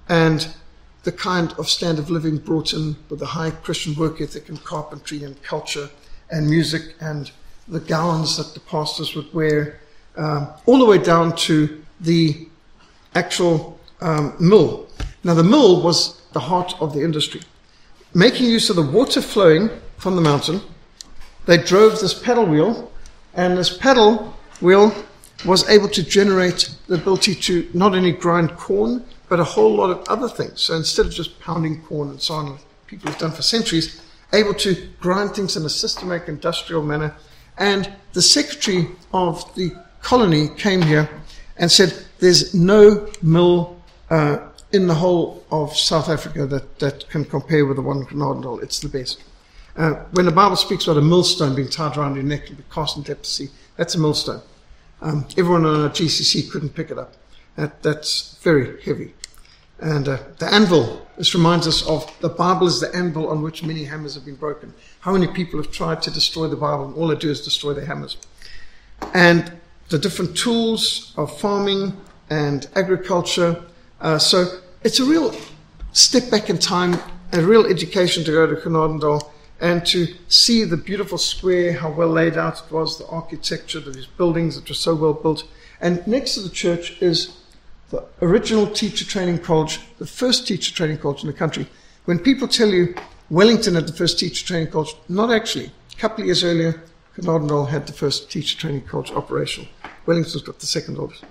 [0.08, 0.54] and
[1.02, 4.62] the kind of standard of living brought in with the high Christian work ethic and
[4.62, 5.90] carpentry and culture
[6.30, 7.30] and music and
[7.68, 9.80] the gowns that the pastors would wear,
[10.16, 12.48] um, all the way down to the
[13.14, 14.86] actual um, mill.
[15.24, 17.42] Now, the mill was the heart of the industry.
[18.14, 20.60] Making use of the water flowing from the mountain,
[21.46, 22.92] they drove this paddle wheel,
[23.34, 24.94] and this paddle wheel
[25.44, 29.90] was able to generate the ability to not only grind corn, but a whole lot
[29.90, 30.62] of other things.
[30.62, 34.00] So instead of just pounding corn and so on, people have done for centuries,
[34.32, 37.14] able to grind things in a systematic industrial manner.
[37.58, 41.08] And the secretary of the colony came here
[41.56, 47.24] and said, There's no mill uh, in the whole of South Africa that, that can
[47.24, 48.62] compare with the one in Genadendal.
[48.62, 49.22] It's the best.
[49.76, 52.64] Uh, when the Bible speaks about a millstone being tied around your neck and be
[52.70, 54.40] cast into sea, that's a millstone.
[55.02, 57.14] Um, everyone on a GCC couldn't pick it up.
[57.56, 59.14] That, that's very heavy.
[59.78, 63.62] And uh, the anvil, this reminds us of the Bible is the anvil on which
[63.62, 64.72] many hammers have been broken.
[65.00, 67.74] How many people have tried to destroy the Bible and all they do is destroy
[67.74, 68.16] their hammers?
[69.12, 69.52] And
[69.88, 71.96] the different tools of farming
[72.30, 73.62] and agriculture.
[74.00, 75.34] Uh, so it's a real
[75.92, 76.98] step back in time,
[77.32, 82.08] a real education to go to Genadendal and to see the beautiful square, how well
[82.08, 85.44] laid out it was, the architecture, these buildings that were so well built.
[85.80, 87.38] And next to the church is
[87.90, 91.66] the original teacher training college, the first teacher training college in the country.
[92.04, 92.94] When people tell you
[93.30, 95.70] Wellington had the first teacher training college, not actually.
[95.92, 96.82] A couple of years earlier,
[97.16, 99.68] Genadendal had the first teacher training college operational.
[100.04, 101.24] Wellington's got the second oldest.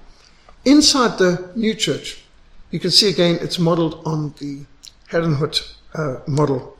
[0.65, 2.24] Inside the new church,
[2.72, 4.65] you can see again it's modeled on the
[5.10, 6.76] Herrnhut uh, model,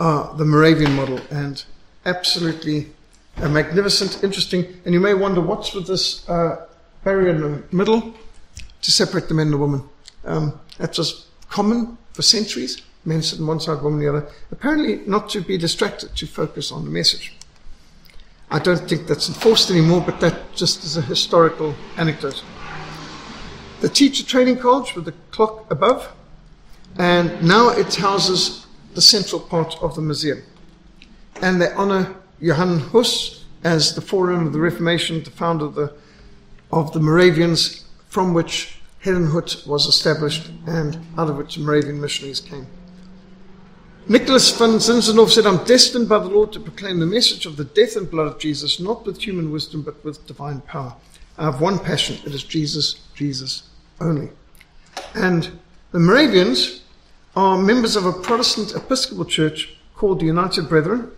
[0.00, 1.64] uh, the Moravian model, and
[2.04, 2.90] absolutely
[3.38, 4.66] uh, magnificent, interesting.
[4.84, 6.66] And you may wonder what's with this uh,
[7.04, 8.14] barrier in the middle?
[8.82, 9.82] To separate the men and the woman.
[10.24, 12.82] Um, that was common for centuries.
[13.04, 14.28] Men sit on one side, women the other.
[14.50, 17.32] Apparently, not to be distracted, to focus on the message.
[18.50, 22.42] I don't think that's enforced anymore, but that just is a historical anecdote.
[23.80, 26.12] The teacher training college with the clock above,
[26.98, 30.42] and now it houses the central part of the museum.
[31.40, 35.92] And they honor Johann Hus as the forerunner of the Reformation, the founder of the
[36.70, 42.66] of the Moravians from which Herrnhut was established and out of which Moravian missionaries came.
[44.08, 47.64] Nicholas van Zinzendorf said, I'm destined by the Lord to proclaim the message of the
[47.64, 50.94] death and blood of Jesus, not with human wisdom, but with divine power.
[51.36, 53.64] I have one passion, it is Jesus, Jesus
[54.00, 54.30] only.
[55.14, 55.50] And
[55.92, 56.82] the Moravians
[57.36, 61.10] are members of a Protestant Episcopal church called the United Brethren,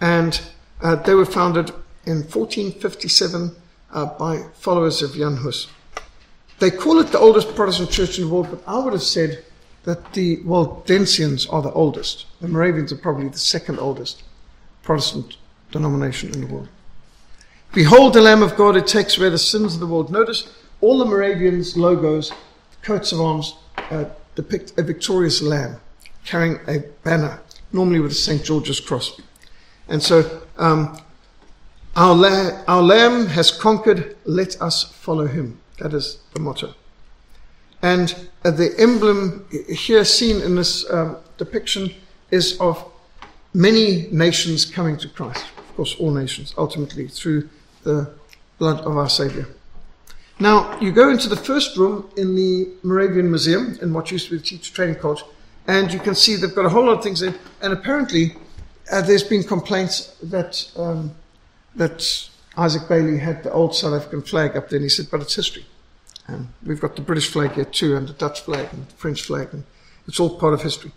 [0.00, 0.40] and
[0.80, 1.70] uh, they were founded
[2.06, 3.54] in 1457
[3.92, 5.68] uh, by followers of Jan Hus.
[6.62, 9.44] They call it the oldest Protestant church in the world, but I would have said
[9.82, 12.26] that the Waldensians are the oldest.
[12.40, 14.22] The Moravians are probably the second oldest
[14.84, 15.38] Protestant
[15.72, 16.68] denomination in the world.
[17.74, 20.12] Behold the Lamb of God who takes away the sins of the world.
[20.12, 22.30] Notice all the Moravians' logos,
[22.82, 23.56] coats of arms,
[23.90, 24.04] uh,
[24.36, 25.80] depict a victorious lamb
[26.24, 27.40] carrying a banner,
[27.72, 28.44] normally with a St.
[28.44, 29.20] George's cross.
[29.88, 30.96] And so, um,
[31.96, 35.58] our, la- our lamb has conquered, let us follow him.
[35.82, 36.74] That is the motto.
[37.82, 38.14] And
[38.44, 41.92] uh, the emblem here seen in this um, depiction
[42.30, 42.84] is of
[43.52, 45.44] many nations coming to Christ.
[45.58, 47.48] Of course, all nations, ultimately, through
[47.82, 48.14] the
[48.58, 49.48] blood of our Savior.
[50.38, 54.30] Now, you go into the first room in the Moravian Museum, in what used to
[54.32, 55.24] be the Teacher Training College,
[55.66, 57.34] and you can see they've got a whole lot of things in.
[57.60, 58.36] And apparently,
[58.92, 61.12] uh, there's been complaints that um,
[61.74, 65.20] that Isaac Bailey had the old South African flag up there, and he said, but
[65.20, 65.64] it's history.
[66.26, 69.22] And we've got the British flag here too, and the Dutch flag, and the French
[69.22, 69.64] flag, and
[70.06, 70.92] it's all part of history.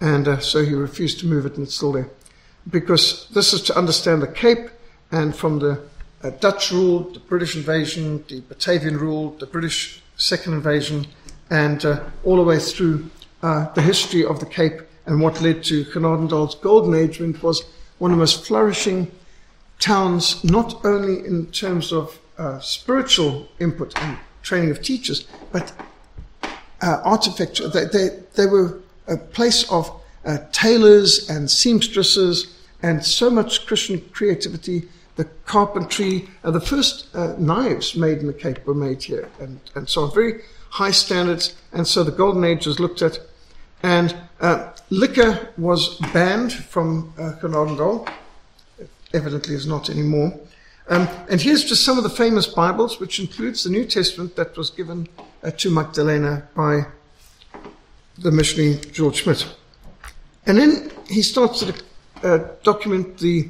[0.00, 2.08] And uh, so he refused to move it, and it's still there.
[2.68, 4.70] Because this is to understand the Cape,
[5.10, 5.82] and from the
[6.22, 11.06] uh, Dutch rule, the British invasion, the Batavian rule, the British second invasion,
[11.50, 13.10] and uh, all the way through
[13.42, 17.42] uh, the history of the Cape and what led to Genadendal's golden age when it
[17.42, 17.64] was
[17.98, 19.10] one of the most flourishing
[19.78, 25.72] towns, not only in terms of uh, spiritual input and training of teachers, but
[26.82, 27.68] uh, architecture.
[27.68, 29.90] They, they, they, were a place of
[30.24, 34.88] uh, tailors and seamstresses and so much Christian creativity.
[35.16, 39.60] The carpentry, uh, the first uh, knives made in the Cape were made here, and,
[39.74, 40.14] and so on.
[40.14, 43.18] Very high standards, and so the Golden Age was looked at.
[43.82, 47.32] And uh, liquor was banned from uh,
[49.12, 50.38] evidently is not anymore.
[50.90, 54.56] Um, and here's just some of the famous Bibles, which includes the New Testament that
[54.56, 55.06] was given
[55.44, 56.82] uh, to Magdalena by
[58.18, 59.46] the missionary George Schmidt.
[60.46, 61.74] And then he starts to
[62.24, 63.48] uh, document the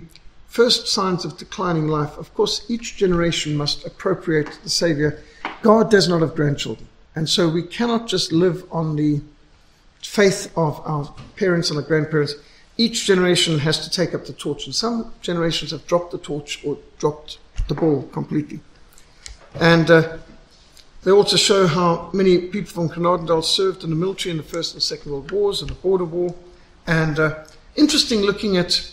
[0.49, 2.19] first signs of declining life.
[2.19, 5.23] Of course, each generation must appropriate the Savior.
[5.63, 6.89] God does not have grandchildren.
[7.15, 9.23] And so we cannot just live on the
[10.03, 12.35] faith of our parents and our grandparents
[12.81, 16.65] each generation has to take up the torch, and some generations have dropped the torch
[16.65, 17.39] or dropped
[17.69, 18.61] the ball completely.
[19.61, 20.17] And uh,
[21.03, 24.73] they also show how many people from Genadendal served in the military in the First
[24.73, 26.35] and Second World Wars and the Border War.
[26.87, 27.45] And uh,
[27.77, 28.91] interesting looking at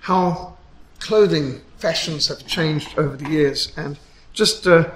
[0.00, 0.58] how
[0.98, 3.72] clothing fashions have changed over the years.
[3.74, 3.98] And
[4.34, 4.90] just uh,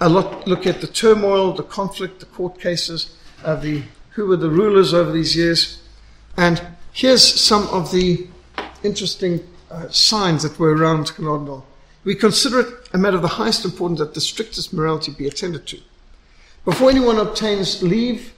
[0.00, 4.36] a lot look at the turmoil, the conflict, the court cases, uh, the who were
[4.36, 5.82] the rulers over these years.
[6.36, 6.60] And
[6.96, 8.26] Here's some of the
[8.82, 11.62] interesting uh, signs that were around Genadendal.
[12.04, 15.66] We consider it a matter of the highest importance that the strictest morality be attended
[15.66, 15.78] to.
[16.64, 18.32] Before anyone obtains leave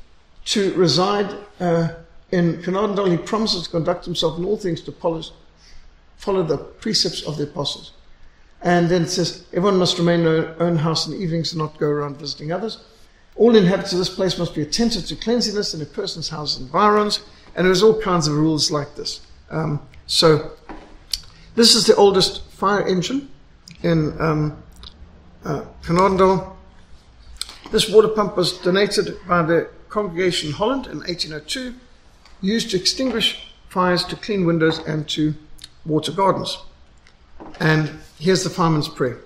[0.46, 1.90] to reside uh,
[2.32, 7.36] in Genadendal, he promises to conduct himself in all things to follow the precepts of
[7.36, 7.92] the apostles.
[8.60, 11.60] And then it says, everyone must remain in their own house in the evenings and
[11.60, 12.82] not go around visiting others.
[13.36, 16.66] All inhabitants of this place must be attentive to cleanliness in a person's house and
[16.66, 17.20] environs.
[17.58, 19.20] And there's all kinds of rules like this.
[19.50, 20.52] Um, so
[21.56, 23.32] this is the oldest fire engine
[23.82, 24.62] in um,
[25.44, 25.64] uh,
[27.72, 31.74] This water pump was donated by the congregation in Holland in 1802,
[32.40, 35.34] used to extinguish fires, to clean windows, and to
[35.84, 36.58] water gardens.
[37.58, 37.90] And
[38.20, 39.18] here's the fireman's prayer.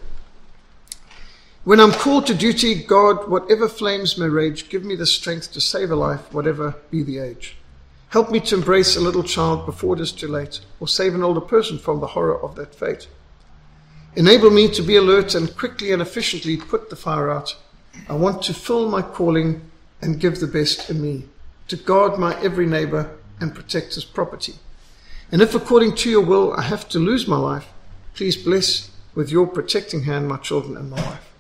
[1.65, 5.61] When I'm called to duty, God, whatever flames may rage, give me the strength to
[5.61, 7.59] save a life, whatever be the age.
[8.13, 11.23] Help me to embrace a little child before it is too late, or save an
[11.23, 13.09] older person from the horror of that fate.
[14.15, 17.57] Enable me to be alert and quickly and efficiently put the fire out.
[18.11, 19.63] I want to fill my calling
[20.03, 21.25] and give the best in me,
[21.69, 24.57] to guard my every neighbor and protect his property.
[25.31, 27.67] And if according to your will I have to lose my life,
[28.15, 31.33] please bless with your protecting hand my children and my wife.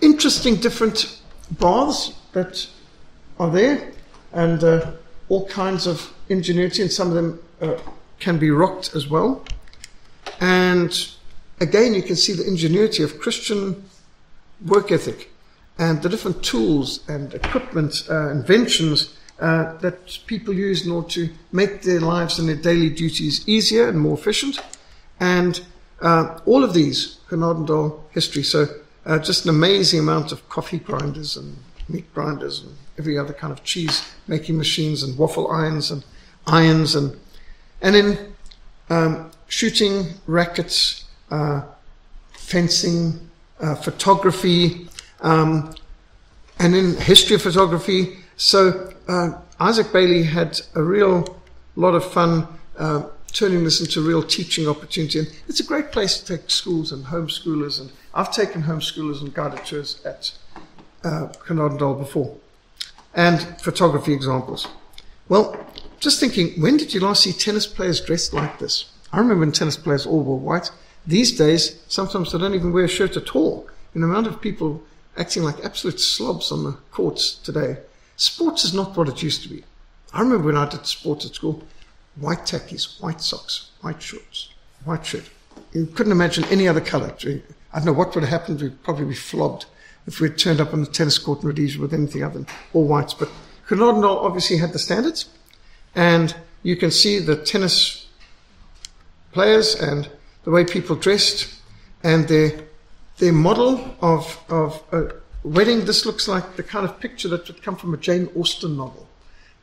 [0.00, 1.20] Interesting different
[1.50, 2.66] baths that
[3.38, 3.92] are there
[4.32, 4.90] and uh,
[5.28, 7.78] all kinds of ingenuity, and some of them uh,
[8.18, 9.44] can be rocked as well.
[10.40, 10.92] And
[11.60, 13.84] again, you can see the ingenuity of Christian
[14.66, 15.30] work ethic
[15.78, 21.28] and the different tools and equipment, uh, inventions uh, that people use in order to
[21.50, 24.60] make their lives and their daily duties easier and more efficient.
[25.18, 25.60] And
[26.00, 28.42] uh, all of these, Genadendal history.
[28.42, 28.66] So
[29.06, 31.56] uh, just an amazing amount of coffee grinders and
[31.88, 36.04] meat grinders and every other kind of cheese making machines and waffle irons and
[36.46, 37.18] irons and
[37.80, 38.32] and in
[38.90, 41.62] um, shooting, rackets, uh,
[42.32, 43.30] fencing,
[43.60, 44.88] uh, photography,
[45.20, 45.74] um,
[46.58, 48.16] and in history of photography.
[48.36, 51.40] So uh, Isaac Bailey had a real
[51.76, 52.46] lot of fun
[52.78, 55.20] uh, turning this into real teaching opportunity.
[55.20, 57.80] And it's a great place to take schools and homeschoolers.
[57.80, 60.32] And I've taken homeschoolers and guided tours at
[61.04, 62.36] uh, Genadendal before.
[63.14, 64.68] And photography examples.
[65.28, 65.56] Well,
[66.00, 68.90] just thinking, when did you last see tennis players dressed like this?
[69.12, 70.70] I remember when tennis players all wore white.
[71.06, 73.68] These days, sometimes they don't even wear a shirt at all.
[73.94, 74.82] And the amount of people
[75.16, 77.76] acting like absolute slobs on the courts today.
[78.16, 79.64] Sports is not what it used to be.
[80.12, 81.62] I remember when I did sports at school,
[82.16, 84.50] white tackies, white socks, white shorts,
[84.84, 85.28] white shirt.
[85.72, 87.14] You couldn't imagine any other color.
[87.24, 88.60] I don't know what would have happened.
[88.60, 89.66] We'd probably be flogged
[90.06, 92.86] if we turned up on the tennis court in Rhodesia with anything other than all
[92.86, 93.14] whites.
[93.14, 93.30] But
[93.68, 95.28] Genadendal obviously had the standards.
[95.94, 98.06] And you can see the tennis
[99.32, 100.08] players and
[100.44, 101.54] the way people dressed
[102.02, 102.52] and their,
[103.18, 105.84] their model of, of a wedding.
[105.84, 109.08] This looks like the kind of picture that would come from a Jane Austen novel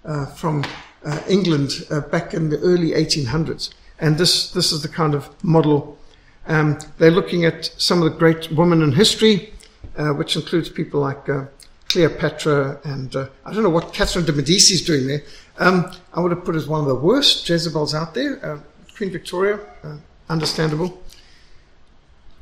[0.05, 0.63] uh, from
[1.05, 3.71] uh, England uh, back in the early 1800s.
[3.99, 5.97] And this, this is the kind of model.
[6.47, 9.53] Um, they're looking at some of the great women in history,
[9.99, 11.45] uh, which includes people like uh,
[11.89, 15.21] Cleopatra and uh, I don't know what Catherine de Medici is doing there.
[15.57, 18.61] Um, I would have put as one of the worst Jezebels out there.
[18.95, 19.59] Queen Victoria,
[20.29, 21.01] understandable.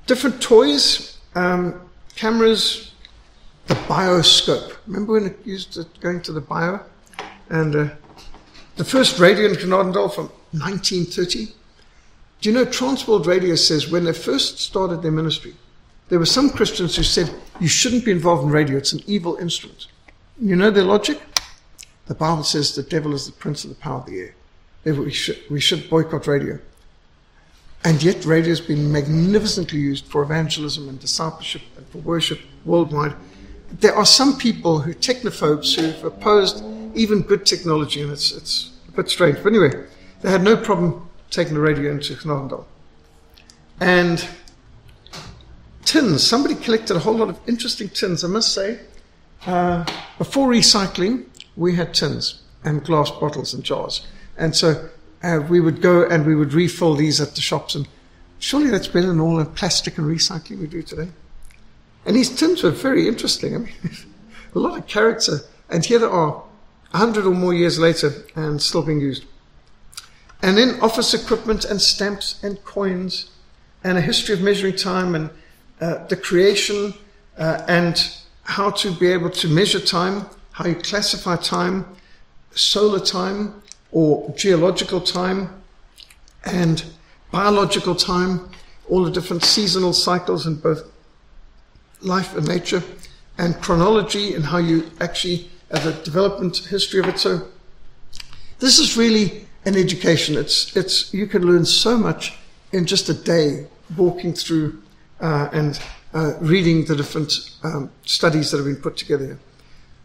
[0.05, 1.81] Different toys, um,
[2.15, 2.93] cameras,
[3.65, 4.77] the bioscope.
[4.85, 6.79] Remember when it used it going to the bio?
[7.49, 7.89] And uh,
[8.75, 11.53] the first radio in Genadendal from 1930.
[12.39, 15.55] Do you know Transworld Radio says when they first started their ministry,
[16.09, 19.35] there were some Christians who said, You shouldn't be involved in radio, it's an evil
[19.37, 19.87] instrument.
[20.39, 21.19] You know their logic?
[22.07, 24.33] The Bible says the devil is the prince of the power of the air.
[24.85, 26.59] We should, we should boycott radio.
[27.83, 33.13] And yet, radio has been magnificently used for evangelism and discipleship and for worship worldwide.
[33.71, 36.63] There are some people who, technophobes, who've opposed
[36.95, 39.37] even good technology, and it's, it's a bit strange.
[39.43, 39.85] But anyway,
[40.21, 42.65] they had no problem taking the radio into Genadendal.
[43.79, 44.25] And
[45.88, 46.21] tins.
[46.21, 48.23] Somebody collected a whole lot of interesting tins.
[48.23, 48.79] I must say,
[49.45, 49.85] uh,
[50.17, 51.25] before recycling,
[51.55, 54.05] we had tins and glass bottles and jars.
[54.38, 54.89] And so
[55.23, 57.73] uh, we would go and we would refill these at the shops.
[57.73, 57.88] And
[58.38, 61.09] surely that's better than all the plastic and recycling we do today.
[62.05, 63.55] And these tins were very interesting.
[63.55, 63.73] I mean,
[64.55, 65.39] a lot of character.
[65.69, 66.43] And here they are,
[66.91, 69.25] 100 or more years later, and still being used.
[70.41, 73.31] And then office equipment and stamps and coins
[73.83, 75.29] and a history of measuring time and
[75.82, 76.93] uh, the creation
[77.38, 78.11] uh, and
[78.43, 81.86] how to be able to measure time, how you classify time,
[82.51, 83.61] solar time
[83.91, 85.49] or geological time,
[86.45, 86.84] and
[87.32, 88.49] biological time,
[88.89, 90.82] all the different seasonal cycles in both
[92.01, 92.82] life and nature,
[93.38, 97.19] and chronology and how you actually have a development history of it.
[97.19, 97.47] So
[98.59, 100.38] this is really an education.
[100.38, 102.38] It's, it's, you can learn so much
[102.71, 104.82] in just a day walking through
[105.20, 105.80] and
[106.13, 109.39] uh, reading the different um, studies that have been put together.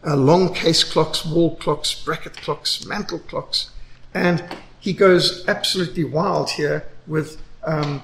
[0.05, 3.69] Uh, long case clocks, wall clocks, bracket clocks, mantle clocks.
[4.13, 4.43] And
[4.79, 8.03] he goes absolutely wild here with um,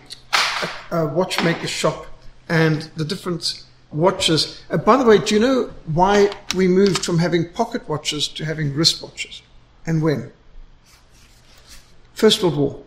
[0.92, 2.06] a, a, watchmaker shop
[2.48, 4.62] and the different watches.
[4.70, 8.46] Uh, by the way, do you know why we moved from having pocket watches to
[8.46, 9.42] having wristwatches?
[9.86, 10.32] And when?
[12.14, 12.84] First World War.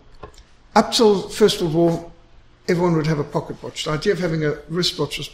[0.74, 2.11] Up till First World War,
[2.68, 3.84] everyone would have a pocket watch.
[3.84, 5.30] The idea of having a wristwatch was,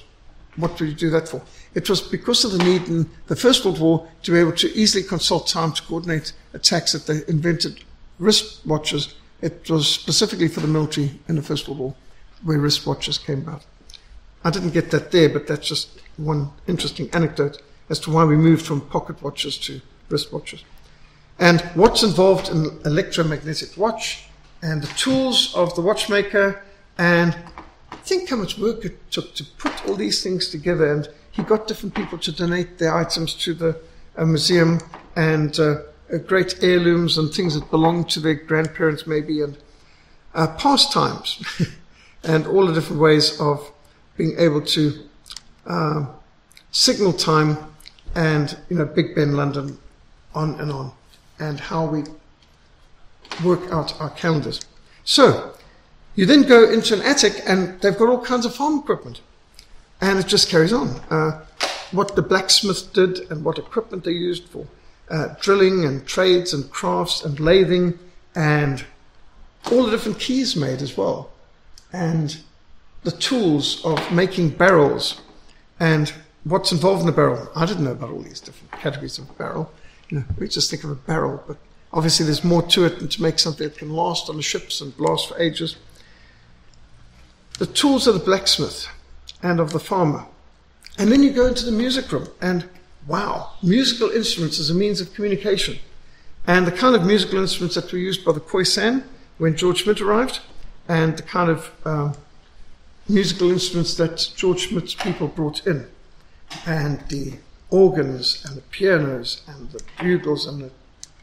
[0.56, 1.42] what would you do that for?
[1.74, 4.74] It was because of the need in the First World War to be able to
[4.74, 7.84] easily consult time to coordinate attacks that they invented
[8.20, 9.14] wristwatches.
[9.40, 11.94] It was specifically for the military in the First World War
[12.42, 13.64] where wristwatches came about.
[14.44, 18.36] I didn't get that there, but that's just one interesting anecdote as to why we
[18.36, 20.62] moved from pocket watches to wristwatches.
[21.38, 24.24] And what's involved in electromagnetic watch
[24.62, 26.62] and the tools of the watchmaker
[26.98, 27.36] and
[28.04, 30.92] think how much work it took to put all these things together.
[30.92, 33.80] And he got different people to donate their items to the
[34.16, 34.80] uh, museum
[35.16, 35.82] and uh,
[36.12, 39.56] uh, great heirlooms and things that belonged to their grandparents, maybe, and
[40.34, 41.42] uh, pastimes.
[42.24, 43.70] and all the different ways of
[44.16, 45.08] being able to
[45.66, 46.06] uh,
[46.72, 47.56] signal time
[48.14, 49.78] and, you know, Big Ben London,
[50.34, 50.92] on and on,
[51.38, 52.02] and how we
[53.44, 54.60] work out our calendars.
[55.04, 55.54] So,
[56.18, 59.20] you then go into an attic and they've got all kinds of farm equipment.
[60.00, 60.88] And it just carries on.
[61.10, 61.44] Uh,
[61.92, 64.66] what the blacksmith did and what equipment they used for
[65.10, 67.96] uh, drilling and trades and crafts and lathing
[68.34, 68.84] and
[69.70, 71.30] all the different keys made as well.
[71.92, 72.36] And
[73.04, 75.20] the tools of making barrels
[75.78, 76.12] and
[76.42, 77.48] what's involved in a barrel.
[77.54, 79.70] I didn't know about all these different categories of barrel.
[80.08, 81.58] You know, we just think of a barrel, but
[81.92, 84.80] obviously there's more to it than to make something that can last on the ships
[84.80, 85.76] and last for ages.
[87.58, 88.88] The tools of the blacksmith
[89.42, 90.24] and of the farmer.
[90.96, 92.68] And then you go into the music room, and
[93.06, 95.78] wow, musical instruments as a means of communication.
[96.46, 99.04] And the kind of musical instruments that were used by the Khoisan
[99.38, 100.40] when George Schmidt arrived,
[100.88, 102.12] and the kind of uh,
[103.08, 105.86] musical instruments that George Schmidt's people brought in,
[106.66, 107.34] and the
[107.70, 110.70] organs and the pianos and the bugles and the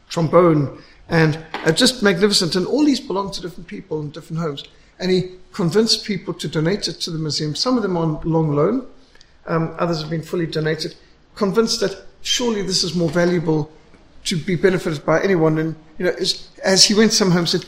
[0.08, 2.56] trombone, and uh, just magnificent.
[2.56, 4.64] And all these belong to different people in different homes.
[4.98, 7.54] And he convinced people to donate it to the museum.
[7.54, 8.86] Some of them on long loan,
[9.46, 10.94] um, others have been fully donated.
[11.34, 13.70] Convinced that surely this is more valuable
[14.24, 15.58] to be benefited by anyone.
[15.58, 17.64] And you know, as, as he went some home, said,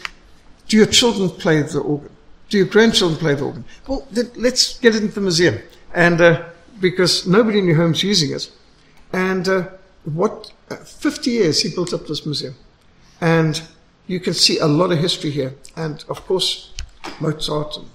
[0.68, 2.10] "Do your children play the organ?
[2.48, 3.64] Do your grandchildren play the organ?
[3.86, 5.58] Well, then let's get it into the museum."
[5.94, 6.44] And uh,
[6.80, 8.50] because nobody in your home's using it,
[9.12, 9.68] and uh,
[10.04, 12.54] what uh, 50 years he built up this museum,
[13.20, 13.62] and
[14.06, 15.54] you can see a lot of history here.
[15.76, 16.72] And of course,
[17.20, 17.90] Mozart and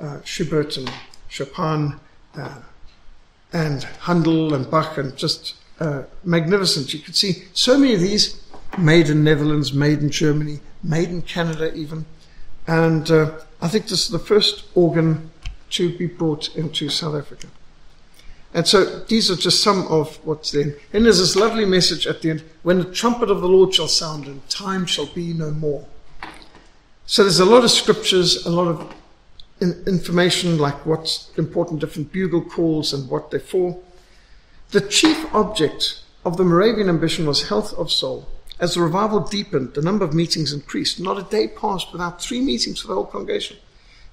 [0.00, 0.90] uh, Schubert and
[1.28, 1.98] Chopin
[2.34, 2.60] uh,
[3.52, 6.92] and Handel and Bach and just uh, magnificent.
[6.92, 8.42] You could see so many of these
[8.76, 12.04] made in Netherlands, made in Germany, made in Canada even.
[12.66, 15.30] And uh, I think this is the first organ
[15.70, 17.48] to be brought into South Africa.
[18.54, 20.74] And so these are just some of what's there.
[20.92, 23.88] And there's this lovely message at the end when the trumpet of the Lord shall
[23.88, 25.86] sound and time shall be no more.
[27.10, 28.94] So there's a lot of scriptures, a lot of
[29.62, 33.80] in- information like what's important different bugle calls and what they're for.
[34.72, 38.28] The chief object of the Moravian ambition was health of soul.
[38.60, 41.00] As the revival deepened, the number of meetings increased.
[41.00, 43.56] Not a day passed without three meetings for the whole congregation.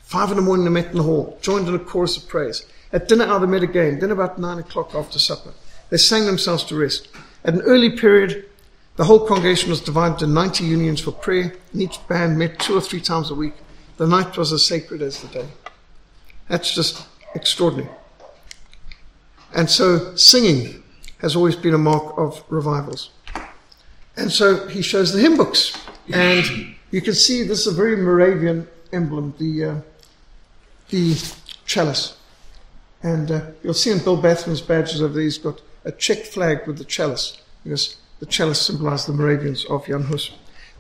[0.03, 2.65] Five in the morning they met in the hall, joined in a chorus of praise.
[2.93, 5.51] At dinner hour they met again, then about nine o'clock after supper.
[5.89, 7.09] They sang themselves to rest.
[7.43, 8.45] At an early period,
[8.95, 12.77] the whole congregation was divided into 90 unions for prayer, and each band met two
[12.77, 13.53] or three times a week.
[13.97, 15.47] The night was as sacred as the day.
[16.47, 17.89] That's just extraordinary.
[19.53, 20.83] And so singing
[21.19, 23.09] has always been a mark of revivals.
[24.17, 25.77] And so he shows the hymn books.
[26.13, 29.75] And you can see this is a very Moravian emblem, the, uh,
[30.89, 31.21] the
[31.65, 32.17] chalice.
[33.03, 36.65] And uh, you'll see in Bill Bathman's badges over there, he's got a Czech flag
[36.65, 40.31] with the chalice, because the chalice symbolized the Moravians of Jan Hus.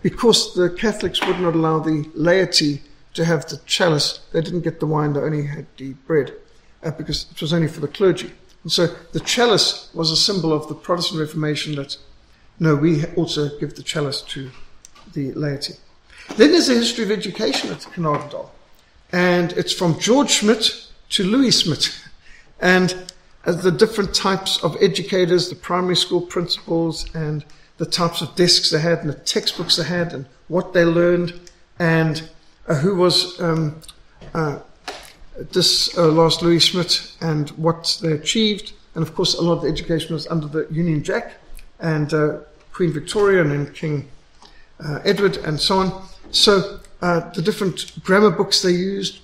[0.01, 2.81] Because the Catholics would not allow the laity
[3.13, 6.33] to have the chalice, they didn't get the wine, they only had the bread,
[6.83, 8.31] uh, because it was only for the clergy.
[8.63, 11.97] And so the chalice was a symbol of the Protestant Reformation that,
[12.59, 14.49] no, we also give the chalice to
[15.13, 15.75] the laity.
[16.37, 18.49] Then there's a history of education at Genadendal.
[19.11, 21.95] And it's from George Schmidt to Louis Schmidt.
[22.59, 23.04] And
[23.45, 27.45] as the different types of educators, the primary school principals, and
[27.77, 31.33] the types of desks they had, and the textbooks they had, and what they learned,
[31.79, 32.29] and
[32.67, 33.79] uh, who was um,
[34.33, 34.59] uh,
[35.51, 38.73] this uh, last Louis Schmidt, and what they achieved.
[38.95, 41.33] And of course, a lot of the education was under the Union Jack
[41.79, 42.39] and uh,
[42.71, 44.07] Queen Victoria and then King
[44.79, 46.07] uh, Edward and so on.
[46.31, 49.19] So uh, the different grammar books they used,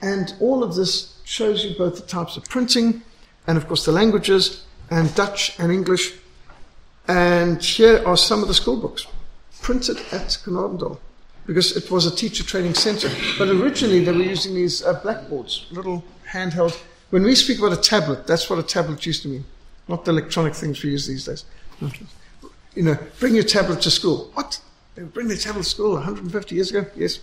[0.00, 3.02] and all of this shows you both the types of printing
[3.50, 6.14] and, of course, the languages and Dutch and English.
[7.08, 9.08] And here are some of the school books
[9.60, 11.00] printed at Genadendal
[11.46, 13.10] because it was a teacher training center.
[13.38, 16.80] But originally they were using these uh, blackboards, little handheld.
[17.10, 19.44] When we speak about a tablet, that's what a tablet used to mean,
[19.88, 21.44] not the electronic things we use these days.
[22.76, 24.30] You know, bring your tablet to school.
[24.34, 24.60] What?
[24.94, 26.86] They would bring their tablet to school 150 years ago?
[26.94, 27.18] Yes.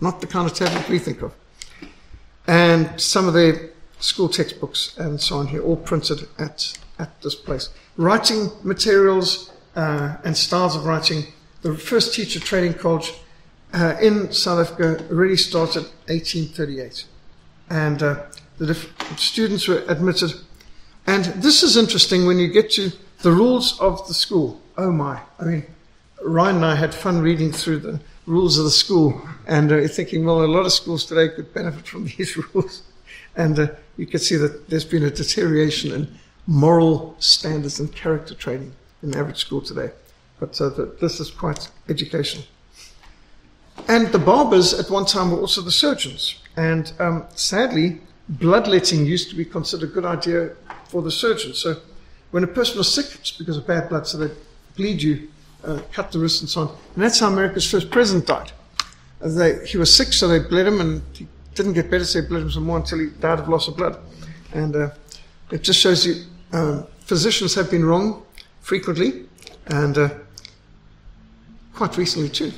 [0.00, 1.34] Not the kind of tablet we think of.
[2.46, 3.70] And some of the
[4.00, 7.68] school textbooks and so on here, all printed at, at this place.
[7.96, 11.24] Writing materials uh, and styles of writing.
[11.62, 13.12] The first teacher training college
[13.72, 17.04] uh, in South Africa really started 1838.
[17.68, 18.22] And uh,
[18.58, 18.74] the
[19.16, 20.32] students were admitted.
[21.06, 22.92] And this is interesting when you get to
[23.22, 24.60] the rules of the school.
[24.76, 25.20] Oh my.
[25.38, 25.66] I mean,
[26.22, 29.20] Ryan and I had fun reading through the rules of the school.
[29.46, 32.82] And uh, thinking, well, a lot of schools today could benefit from these rules.
[33.36, 38.34] And uh, you can see that there's been a deterioration in moral standards and character
[38.34, 38.72] training
[39.02, 39.90] in average school today.
[40.38, 42.44] But uh, the, this is quite educational.
[43.88, 46.40] And the barbers at one time were also the surgeons.
[46.56, 50.54] And um, sadly, bloodletting used to be considered a good idea
[50.88, 51.54] for the surgeon.
[51.54, 51.76] So
[52.30, 54.34] when a person was sick, it's because of bad blood, so they
[54.76, 55.28] bleed you,
[55.64, 56.68] uh, cut the wrist, and so on.
[56.94, 58.52] And that's how America's first president died.
[59.22, 62.42] Uh, they, he was sick, so they bled him, and he didn't get better, bled
[62.42, 63.98] him some more until he died of loss of blood.
[64.52, 64.90] And uh,
[65.50, 68.22] it just shows you um, physicians have been wrong
[68.60, 69.26] frequently,
[69.66, 70.10] and uh,
[71.74, 72.52] quite recently too.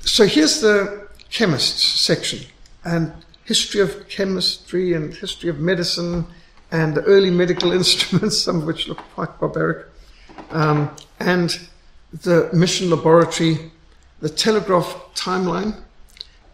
[0.00, 2.40] So here's the chemists section,
[2.84, 3.12] and
[3.44, 6.26] history of chemistry and history of medicine
[6.70, 9.86] and the early medical instruments, some of which look quite barbaric,
[10.50, 10.90] um,
[11.20, 11.68] and
[12.22, 13.70] the mission laboratory,
[14.20, 15.82] the telegraph timeline,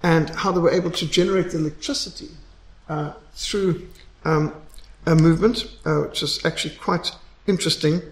[0.02, 2.30] and how they were able to generate electricity
[2.88, 3.88] uh, through
[4.24, 4.54] um,
[5.06, 7.12] a movement, uh, which is actually quite
[7.46, 8.02] interesting.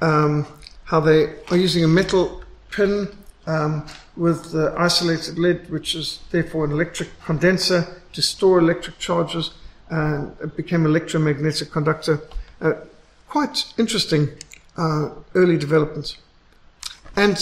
[0.00, 0.46] Um,
[0.84, 3.08] how they are using a metal pin
[3.46, 3.86] um,
[4.16, 9.50] with the isolated lead, which is therefore an electric condenser to store electric charges,
[9.90, 12.20] and it became electromagnetic conductor.
[12.60, 12.72] Uh,
[13.28, 14.28] quite interesting
[14.76, 16.16] uh, early developments.
[17.16, 17.38] And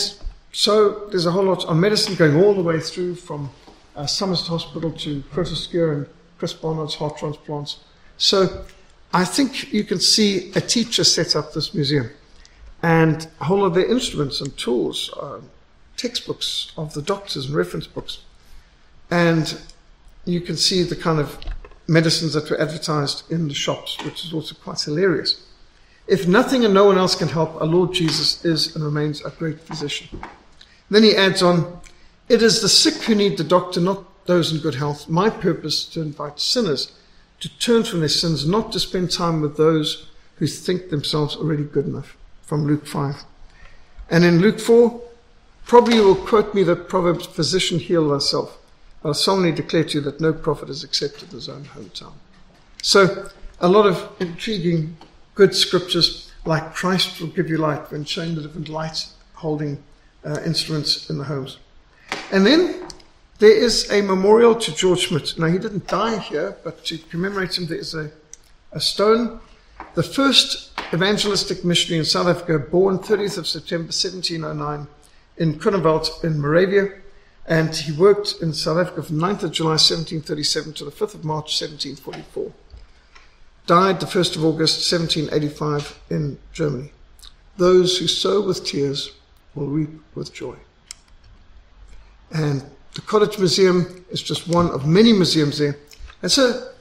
[0.53, 3.51] so there's a whole lot on medicine going all the way through from
[3.97, 6.07] uh, Somerset Hospital to Groote Schuur and
[6.39, 7.81] Chris Barnard's heart transplants.
[8.19, 8.65] So
[9.13, 12.11] I think you can see a teacher set up this museum
[12.83, 15.41] and a whole lot of their instruments and tools, uh,
[15.97, 18.21] textbooks of the doctors and reference books.
[19.11, 19.59] And
[20.25, 21.39] you can see the kind of
[21.89, 25.43] medicines that were advertised in the shops, which is also quite hilarious.
[26.07, 29.31] If nothing and no one else can help, our Lord Jesus is and remains a
[29.31, 30.21] great physician.
[30.91, 31.81] Then he adds on,
[32.29, 35.09] It is the sick who need the doctor, not those in good health.
[35.09, 36.93] My purpose is to invite sinners
[37.41, 40.07] to turn from their sins, not to spend time with those
[40.37, 42.17] who think themselves already good enough.
[42.43, 43.25] From Luke 5.
[44.11, 45.01] And in Luke 4,
[45.67, 48.59] probably you will quote me the proverb, physician heal thyself.
[49.05, 52.15] I solemnly declare to you that no prophet is accepted his own hometown.
[52.83, 53.29] So,
[53.61, 54.97] a lot of intriguing,
[55.35, 59.83] good scriptures like Christ will give you light when showing the different light holding
[60.25, 61.59] uh, instruments in the homes.
[62.33, 62.87] And then
[63.39, 65.39] there is a memorial to George Schmidt.
[65.39, 68.11] Now, he didn't die here, but to commemorate him, there is a,
[68.73, 69.41] a stone.
[69.95, 74.87] The first evangelistic missionary in South Africa, born 30th of September 1709
[75.37, 76.89] in Groenewald in Moravia,
[77.47, 81.25] and he worked in South Africa from 9th of July 1737 to the 5th of
[81.25, 82.53] March 1744.
[83.67, 86.93] Died the 1st of August 1785 in Germany.
[87.57, 89.13] Those who sow with tears
[89.55, 90.57] will reap with joy.
[92.33, 92.63] And
[92.95, 95.77] the Cottage Museum is just one of many museums there.
[96.23, 96.73] And so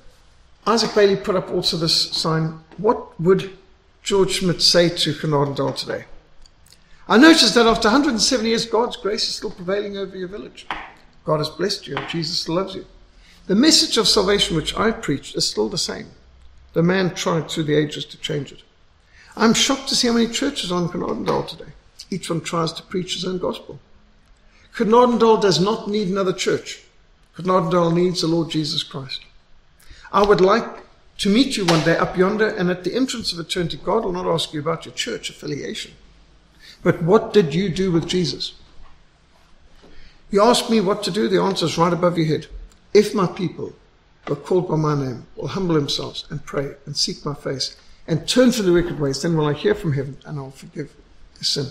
[0.66, 3.58] Isaac Bailey put up also this sign What would
[4.02, 6.06] George Schmidt say to Genadendal today?
[7.08, 10.66] I notice that after 170 years, God's grace is still prevailing over your village.
[11.24, 12.86] God has blessed you, and Jesus loves you.
[13.46, 16.08] The message of salvation which I preached is still the same.
[16.74, 18.64] The man tried through the ages to change it.
[19.38, 21.72] I'm shocked to see how many churches are on Genadendal today.
[22.10, 23.80] Each one tries to preach his own gospel.
[24.76, 26.84] Genadendal does not need another church.
[27.38, 29.22] Genadendal needs the Lord Jesus Christ.
[30.12, 30.66] I would like
[31.20, 34.12] to meet you one day up yonder, and at the entrance of eternity, God will
[34.12, 35.94] not ask you about your church affiliation.
[36.84, 38.54] But what did you do with Jesus?
[40.30, 42.48] You ask me what to do, the answer is right above your head.
[42.94, 43.74] If my people
[44.26, 47.78] who are called by my name will humble themselves and pray and seek my face
[48.08, 50.94] and turn from the wicked ways, then will I hear from heaven and I'll forgive
[51.36, 51.68] their sin.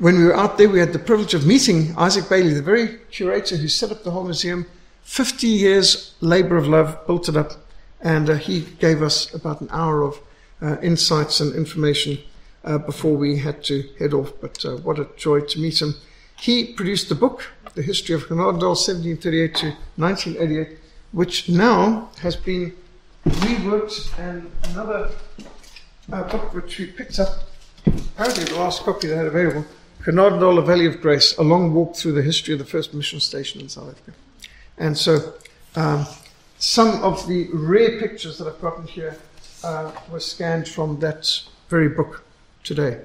[0.00, 2.98] When we were out there, we had the privilege of meeting Isaac Bailey, the very
[3.12, 4.66] curator who set up the whole museum.
[5.04, 7.52] 50 years labor of love, built it up,
[8.00, 10.18] and uh, he gave us about an hour of
[10.60, 12.18] uh, insights and information
[12.64, 14.32] uh, before we had to head off.
[14.40, 15.94] But uh, what a joy to meet him.
[16.40, 17.44] He produced the book,
[17.76, 20.78] The History of Genadendal, 1738 to 1988,
[21.12, 22.74] which now has been
[23.24, 25.12] reworked and another
[26.12, 27.44] uh, book which we picked up,
[27.86, 29.64] apparently the last copy they had available,
[30.04, 33.20] Genadendal, A Valley of Grace, a long walk through the history of the first mission
[33.20, 34.12] station in South Africa.
[34.76, 35.32] And so
[35.76, 36.06] um,
[36.58, 39.16] some of the rare pictures that I've gotten here
[39.62, 41.40] uh, were scanned from that
[41.70, 42.22] very book
[42.64, 43.00] today,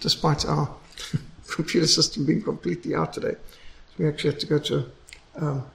[0.00, 0.74] despite our
[1.46, 3.34] computer system being completely out today.
[3.34, 4.86] So we actually had to go to
[5.36, 5.66] um,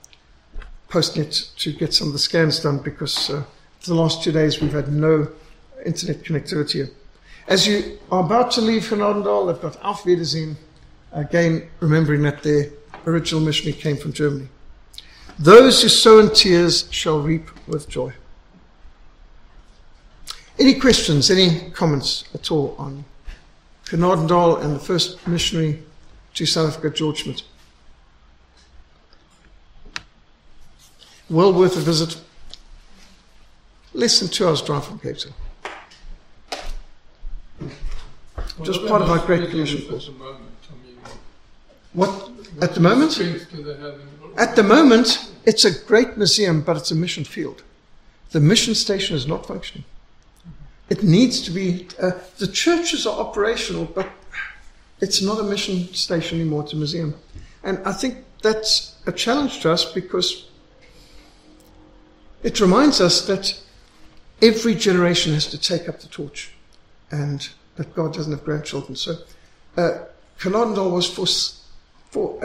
[0.89, 3.43] Postnet to get some of the scans done because uh,
[3.85, 5.27] the last two days we've had no
[5.85, 6.89] internet connectivity.
[7.49, 10.55] As you are about to leave Genadendal, they've got Auf Wiedersehen
[11.11, 12.69] Again, remembering that their
[13.07, 14.47] original missionary came from Germany.
[15.39, 18.13] Those who sow in tears shall reap with joy.
[20.59, 23.05] Any questions, any comments at all on
[23.85, 25.81] Genadendal and the first missionary
[26.35, 27.43] to South Africa, George Schmidt?
[31.29, 32.19] Well worth a visit.
[33.93, 35.33] Less than two hours drive from Cape Town.
[38.63, 39.79] Just part of our Great Commission.
[41.93, 42.29] What
[42.61, 43.19] at the moment?
[44.37, 47.63] At the moment, it's a great museum, but it's a mission field.
[48.31, 49.85] The mission station is not functioning.
[50.89, 51.87] It needs to be.
[52.01, 54.09] Uh, the churches are operational, but
[55.01, 56.63] it's not a mission station anymore.
[56.63, 57.15] It's a museum,
[57.63, 60.47] and I think that's a challenge to us because
[62.43, 63.59] it reminds us that
[64.41, 66.51] every generation has to take up the torch,
[67.11, 67.49] and
[67.79, 68.95] that God doesn't have grandchildren.
[68.95, 69.15] So,
[69.75, 70.05] uh,
[70.45, 71.25] was for
[72.11, 72.43] for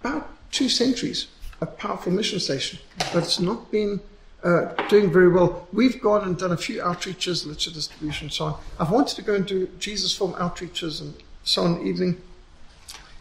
[0.00, 1.28] about two centuries
[1.60, 2.78] a powerful mission station,
[3.12, 4.00] but it's not been
[4.42, 5.68] uh, doing very well.
[5.72, 8.60] We've gone and done a few outreaches, literature distribution, and so on.
[8.78, 11.14] I've wanted to go and do Jesus Film outreaches and
[11.44, 12.20] so on evening.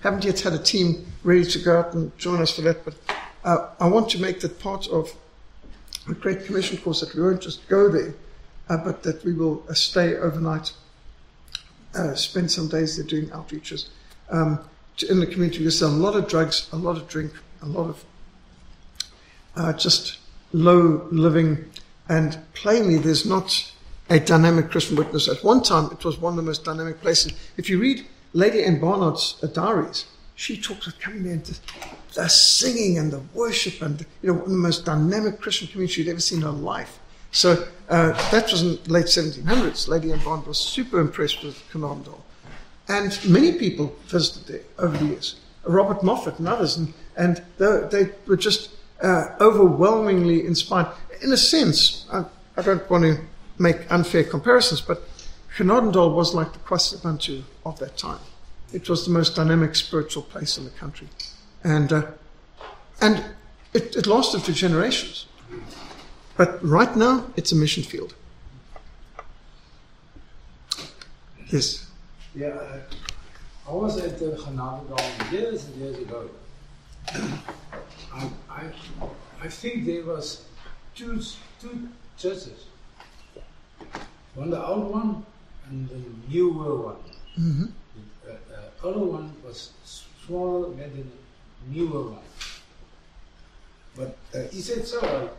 [0.01, 2.95] Haven't yet had a team ready to go out and join us for that, but
[3.43, 5.13] uh, I want to make that part of
[6.07, 8.13] the Great Commission course that we won't just go there,
[8.69, 10.71] uh, but that we will uh, stay overnight,
[11.95, 13.87] uh, spend some days there doing outreaches
[14.29, 14.59] um,
[14.97, 15.59] to, in the community.
[15.59, 18.05] There's a lot of drugs, a lot of drink, a lot of
[19.55, 20.17] uh, just
[20.51, 21.69] low living,
[22.07, 23.71] and plainly there's not
[24.09, 25.27] a dynamic Christian witness.
[25.27, 27.33] At one time, it was one of the most dynamic places.
[27.57, 31.59] If you read Lady Anne Barnard's uh, diaries, she talks of coming there and
[32.13, 36.01] the singing and the worship and you know one of the most dynamic Christian community
[36.01, 36.98] you'd ever seen in her life.
[37.31, 39.87] So uh, that was in the late 1700s.
[39.87, 42.21] Lady Anne Barnard was super impressed with Genadendal.
[42.87, 45.39] And many people visited there over the years.
[45.63, 48.71] Robert Moffat and others, and, and they, they were just
[49.01, 50.87] uh, overwhelmingly inspired.
[51.21, 52.25] In a sense, I,
[52.57, 53.19] I, don't want to
[53.59, 55.03] make unfair comparisons, but
[55.55, 58.19] Genadendal was like the KwaZulu of that time.
[58.73, 61.07] It was the most dynamic spiritual place in the country.
[61.63, 62.07] And, uh,
[63.01, 63.23] and
[63.73, 65.25] it, it lasted for generations.
[66.39, 68.15] But right now, it's a mission field.
[71.49, 71.85] Yes?
[72.33, 72.79] Yeah, uh,
[73.67, 76.29] I was at the Genadendal years and years ago.
[77.11, 78.63] I, I,
[79.41, 80.45] I think there was
[80.95, 81.21] two,
[81.59, 82.67] two churches.
[84.35, 85.25] One the old one
[85.67, 87.03] and the newer one.
[87.37, 87.65] Mm-hmm.
[88.23, 88.35] The, uh,
[88.81, 92.29] the old one was smaller than the newer one.
[93.97, 95.31] But uh, he said so.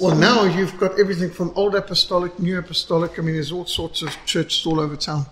[0.00, 3.18] Well, now you've got everything from old apostolic, new apostolic.
[3.18, 5.26] I mean, there's all sorts of churches all over town.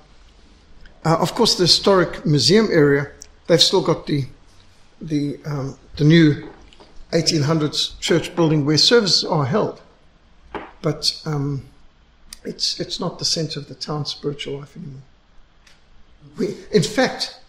[1.05, 3.11] Uh, of course, the historic museum area,
[3.49, 4.27] they've still got the
[5.01, 6.49] the um, the new
[7.11, 9.81] 1800s church building where services are held,
[10.81, 11.65] but um,
[12.45, 15.03] it's it's not the centre of the town's spiritual life anymore.
[16.39, 17.41] We, in fact,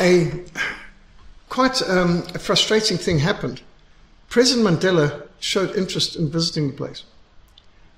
[0.00, 0.42] a
[1.48, 3.62] quite um, a frustrating thing happened.
[4.28, 7.04] President Mandela showed interest in visiting the place.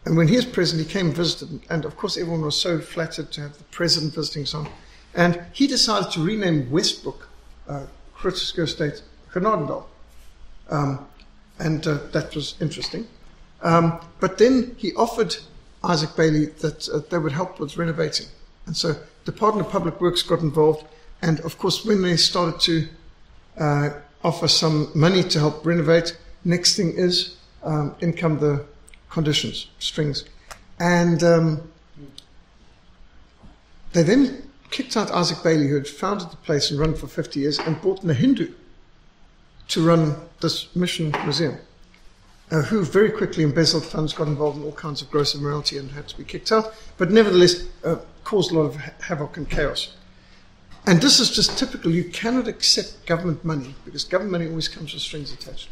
[0.05, 1.61] And when he was president, he came and visited.
[1.71, 4.69] And of course, everyone was so flattered to have the president visiting so on.
[5.15, 7.27] And he decided to rename Westbrooke,
[7.69, 7.87] uh,
[8.67, 9.85] State, Genadendal.
[10.71, 11.07] Um,
[11.59, 13.07] and uh, that was interesting.
[13.63, 15.37] Um, but then he offered
[15.83, 18.27] Isaac Bailey that uh, they would help with renovating.
[18.67, 20.87] And so the Department of Public Works got involved.
[21.23, 22.89] And of course, when they started to
[23.59, 23.91] uh,
[24.23, 28.65] offer some money to help renovate, next thing is um, in come the
[29.11, 30.25] conditions, strings.
[30.79, 31.73] And um,
[33.93, 37.41] they then kicked out Isaac Bailey, who had founded the place and run for 50
[37.41, 38.53] years, and brought in a Hindu
[39.69, 41.57] to run this mission museum,
[42.51, 45.93] uh, who very quickly embezzled funds, got involved in all kinds of gross immorality, and
[45.93, 49.95] had to be kicked out, but nevertheless uh, caused a lot of havoc and chaos.
[50.87, 51.91] And this is just typical.
[51.91, 55.69] You cannot accept government money because government money always comes with strings attached.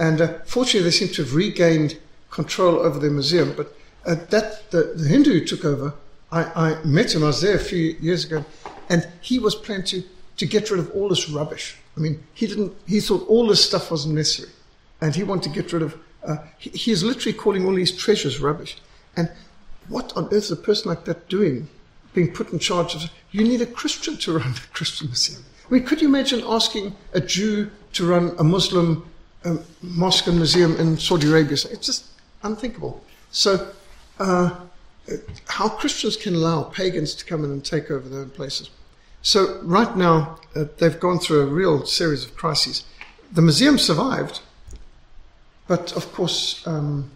[0.00, 1.96] And uh, fortunately, they seem to have regained
[2.30, 3.54] control over the museum.
[3.56, 5.94] But uh, that the, the Hindu who took over,
[6.32, 7.22] I, I met him.
[7.22, 8.44] I was there a few years ago,
[8.88, 10.02] and he was planning to
[10.38, 12.72] to get rid of all this rubbish I mean, he didn't.
[12.86, 14.52] He thought all this stuff wasn't necessary,
[15.00, 15.98] and he wanted to get rid of.
[16.24, 18.76] Uh, he, is literally calling all these treasures rubbish.
[19.16, 19.30] And
[19.88, 21.68] what on earth is a person like that doing,
[22.14, 23.10] being put in charge of?
[23.32, 25.44] You need a Christian to run a Christian museum.
[25.68, 29.09] I mean, could you imagine asking a Jew to run a Muslim
[29.44, 31.52] um, mosque and museum in Saudi Arabia?
[31.52, 32.06] It's just
[32.42, 33.02] unthinkable.
[33.30, 33.72] So,
[34.18, 34.50] uh,
[35.46, 38.70] how Christians can allow pagans to come in and take over their own places.
[39.22, 42.84] So right now, uh, they've gone through a real series of crises.
[43.32, 44.40] The museum survived,
[45.68, 47.10] but of course, um,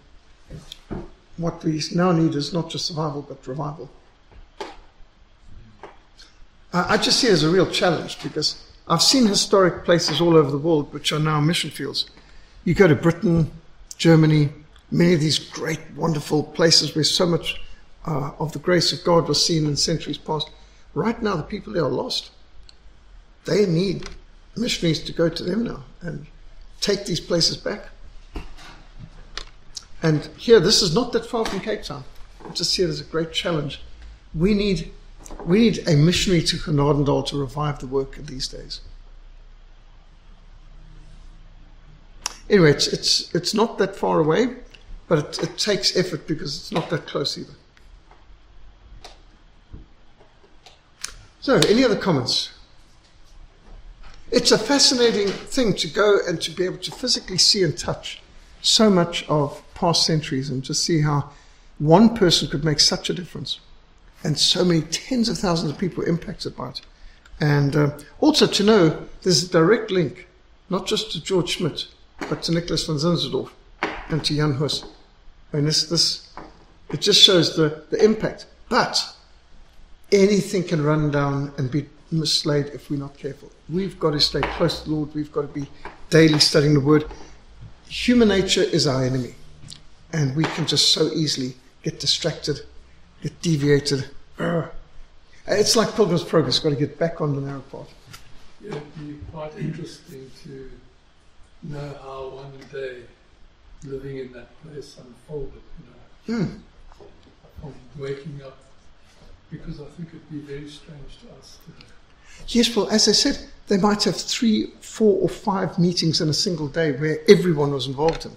[1.36, 3.90] what we now need is not just survival, but revival.
[6.72, 10.36] I, I just see it as a real challenge because I've seen historic places all
[10.36, 12.10] over the world which are now mission fields.
[12.64, 13.50] You go to Britain,
[13.96, 14.50] Germany,
[14.90, 17.60] many of these great, wonderful places where so much
[18.06, 20.50] uh, of the grace of God was seen in centuries past.
[20.94, 22.30] Right now, the people there are lost.
[23.46, 24.08] They need
[24.56, 26.26] missionaries to go to them now and
[26.80, 27.88] take these places back.
[30.02, 32.04] And here, this is not that far from Cape Town.
[32.46, 33.80] I just see it as a great challenge.
[34.34, 34.92] We need,
[35.44, 38.80] we need a missionary to Genadendal to revive the work these days.
[42.48, 44.56] Anyway, it's, it's, it's not that far away,
[45.08, 47.54] but it, it takes effort because it's not that close either.
[51.40, 52.50] So, any other comments?
[54.30, 58.20] It's a fascinating thing to go and to be able to physically see and touch
[58.62, 61.30] so much of past centuries and to see how
[61.78, 63.60] one person could make such a difference
[64.24, 66.80] and so many tens of thousands of people impacted by it.
[67.40, 70.26] And uh, also to know there's a direct link,
[70.70, 71.86] not just to George Schmidt,
[72.28, 73.50] but to Nicholas van Zinzendorf
[74.08, 74.84] and to Jan Hus.
[75.52, 76.32] I mean, this, this,
[76.90, 78.46] it just shows the, the impact.
[78.68, 79.14] But
[80.10, 83.50] anything can run down and be mislaid if we're not careful.
[83.68, 85.14] We've got to stay close to the Lord.
[85.14, 85.68] We've got to be
[86.10, 87.04] daily studying the Word.
[87.88, 89.34] Human nature is our enemy,
[90.12, 92.60] and we can just so easily get distracted,
[93.24, 94.08] get deviated.
[94.38, 94.66] Uh,
[95.46, 96.58] it's like Pilgrim's Progress.
[96.58, 97.92] Got to get back on the narrow path.
[98.60, 100.70] Yeah, it'd be quite interesting to
[101.62, 103.02] know how one day
[103.84, 105.62] living in that place unfolded.
[106.28, 106.56] You know, hmm.
[107.60, 108.58] from waking up
[109.50, 111.88] because I think it'd be very strange to us today.
[112.48, 116.34] Yes, well, as I said, they might have three, four, or five meetings in a
[116.34, 118.32] single day where everyone was involved in.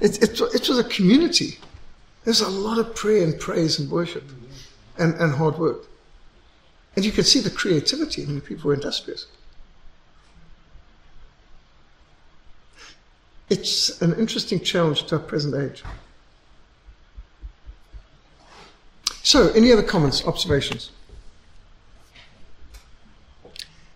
[0.00, 1.58] It, it, it was a community.
[2.28, 4.22] There's a lot of prayer and praise and worship
[4.98, 5.86] and, and hard work.
[6.94, 8.22] And you can see the creativity.
[8.22, 9.24] I the people who are industrious.
[13.48, 15.82] It's an interesting challenge to our present age.
[19.22, 20.90] So, any other comments, observations?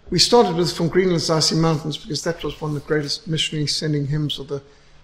[0.08, 3.66] We started with From Greenland's Icy Mountains because that was one of the greatest missionary
[3.66, 4.62] sending hymns of the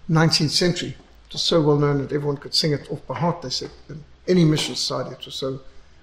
[0.09, 0.97] 19th century.
[1.29, 3.69] It was so well known that everyone could sing it off by heart, they said.
[3.87, 5.59] In any mission society, it was so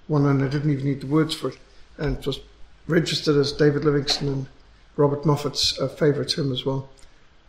[0.07, 1.59] well known they didn't even need the words for it.
[1.99, 2.39] And it was
[2.87, 4.47] registered as David Livingstone and
[4.95, 6.89] Robert Moffat's uh, favorite hymn as well.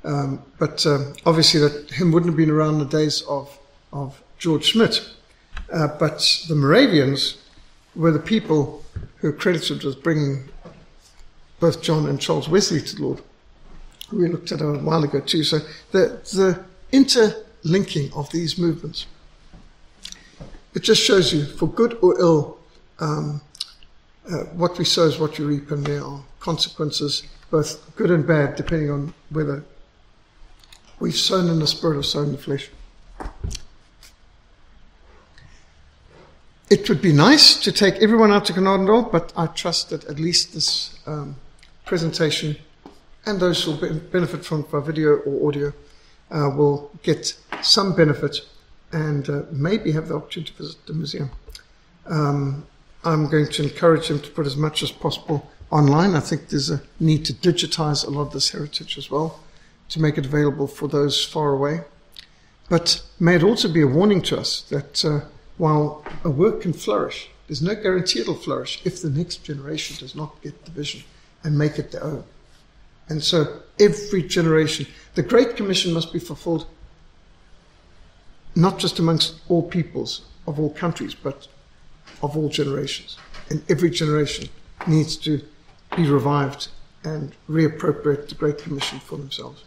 [0.03, 3.55] Um, but um, obviously, that hymn wouldn't have been around in the days of,
[3.93, 5.07] of George Schmidt.
[5.71, 7.37] Uh, but the Moravians
[7.95, 8.83] were the people
[9.17, 10.49] who are credited with bringing
[11.59, 13.21] both John and Charles Wesley to the Lord.
[14.11, 15.43] We looked at it a while ago too.
[15.43, 15.59] So
[15.91, 16.65] the, the
[17.67, 19.07] interlinking of these movements,
[20.73, 22.57] it just shows you, for good or ill,
[22.99, 23.41] um,
[24.29, 28.27] uh, what we sow is what you reap, and there are consequences, both good and
[28.27, 29.63] bad, depending on whether
[30.99, 32.69] we've sown in the spirit or sown in the flesh.
[36.69, 40.19] It would be nice to take everyone out to Genadendal, but I trust that at
[40.19, 41.37] least this um,
[41.85, 42.57] presentation
[43.25, 45.73] and those who will benefit from our video or audio
[46.29, 48.41] uh, will get some benefit
[48.91, 51.29] and uh, maybe have the opportunity to visit the museum.
[52.05, 52.65] Um,
[53.03, 56.15] I'm going to encourage them to put as much as possible online.
[56.15, 59.39] I think there's a need to digitize a lot of this heritage as well
[59.89, 61.81] to make it available for those far away.
[62.69, 65.21] But may it also be a warning to us that uh,
[65.57, 70.15] while a work can flourish, there's no guarantee it'll flourish if the next generation does
[70.15, 71.03] not get the vision
[71.43, 72.23] and make it their own.
[73.09, 74.85] And so every generation,
[75.15, 76.67] the Great Commission must be fulfilled
[78.57, 81.47] not just amongst all peoples of all countries, but
[82.23, 83.17] of all generations.
[83.49, 84.49] And every generation
[84.87, 85.41] needs to
[85.95, 86.69] be revived
[87.03, 89.63] and reappropriate the Great Commission for themselves.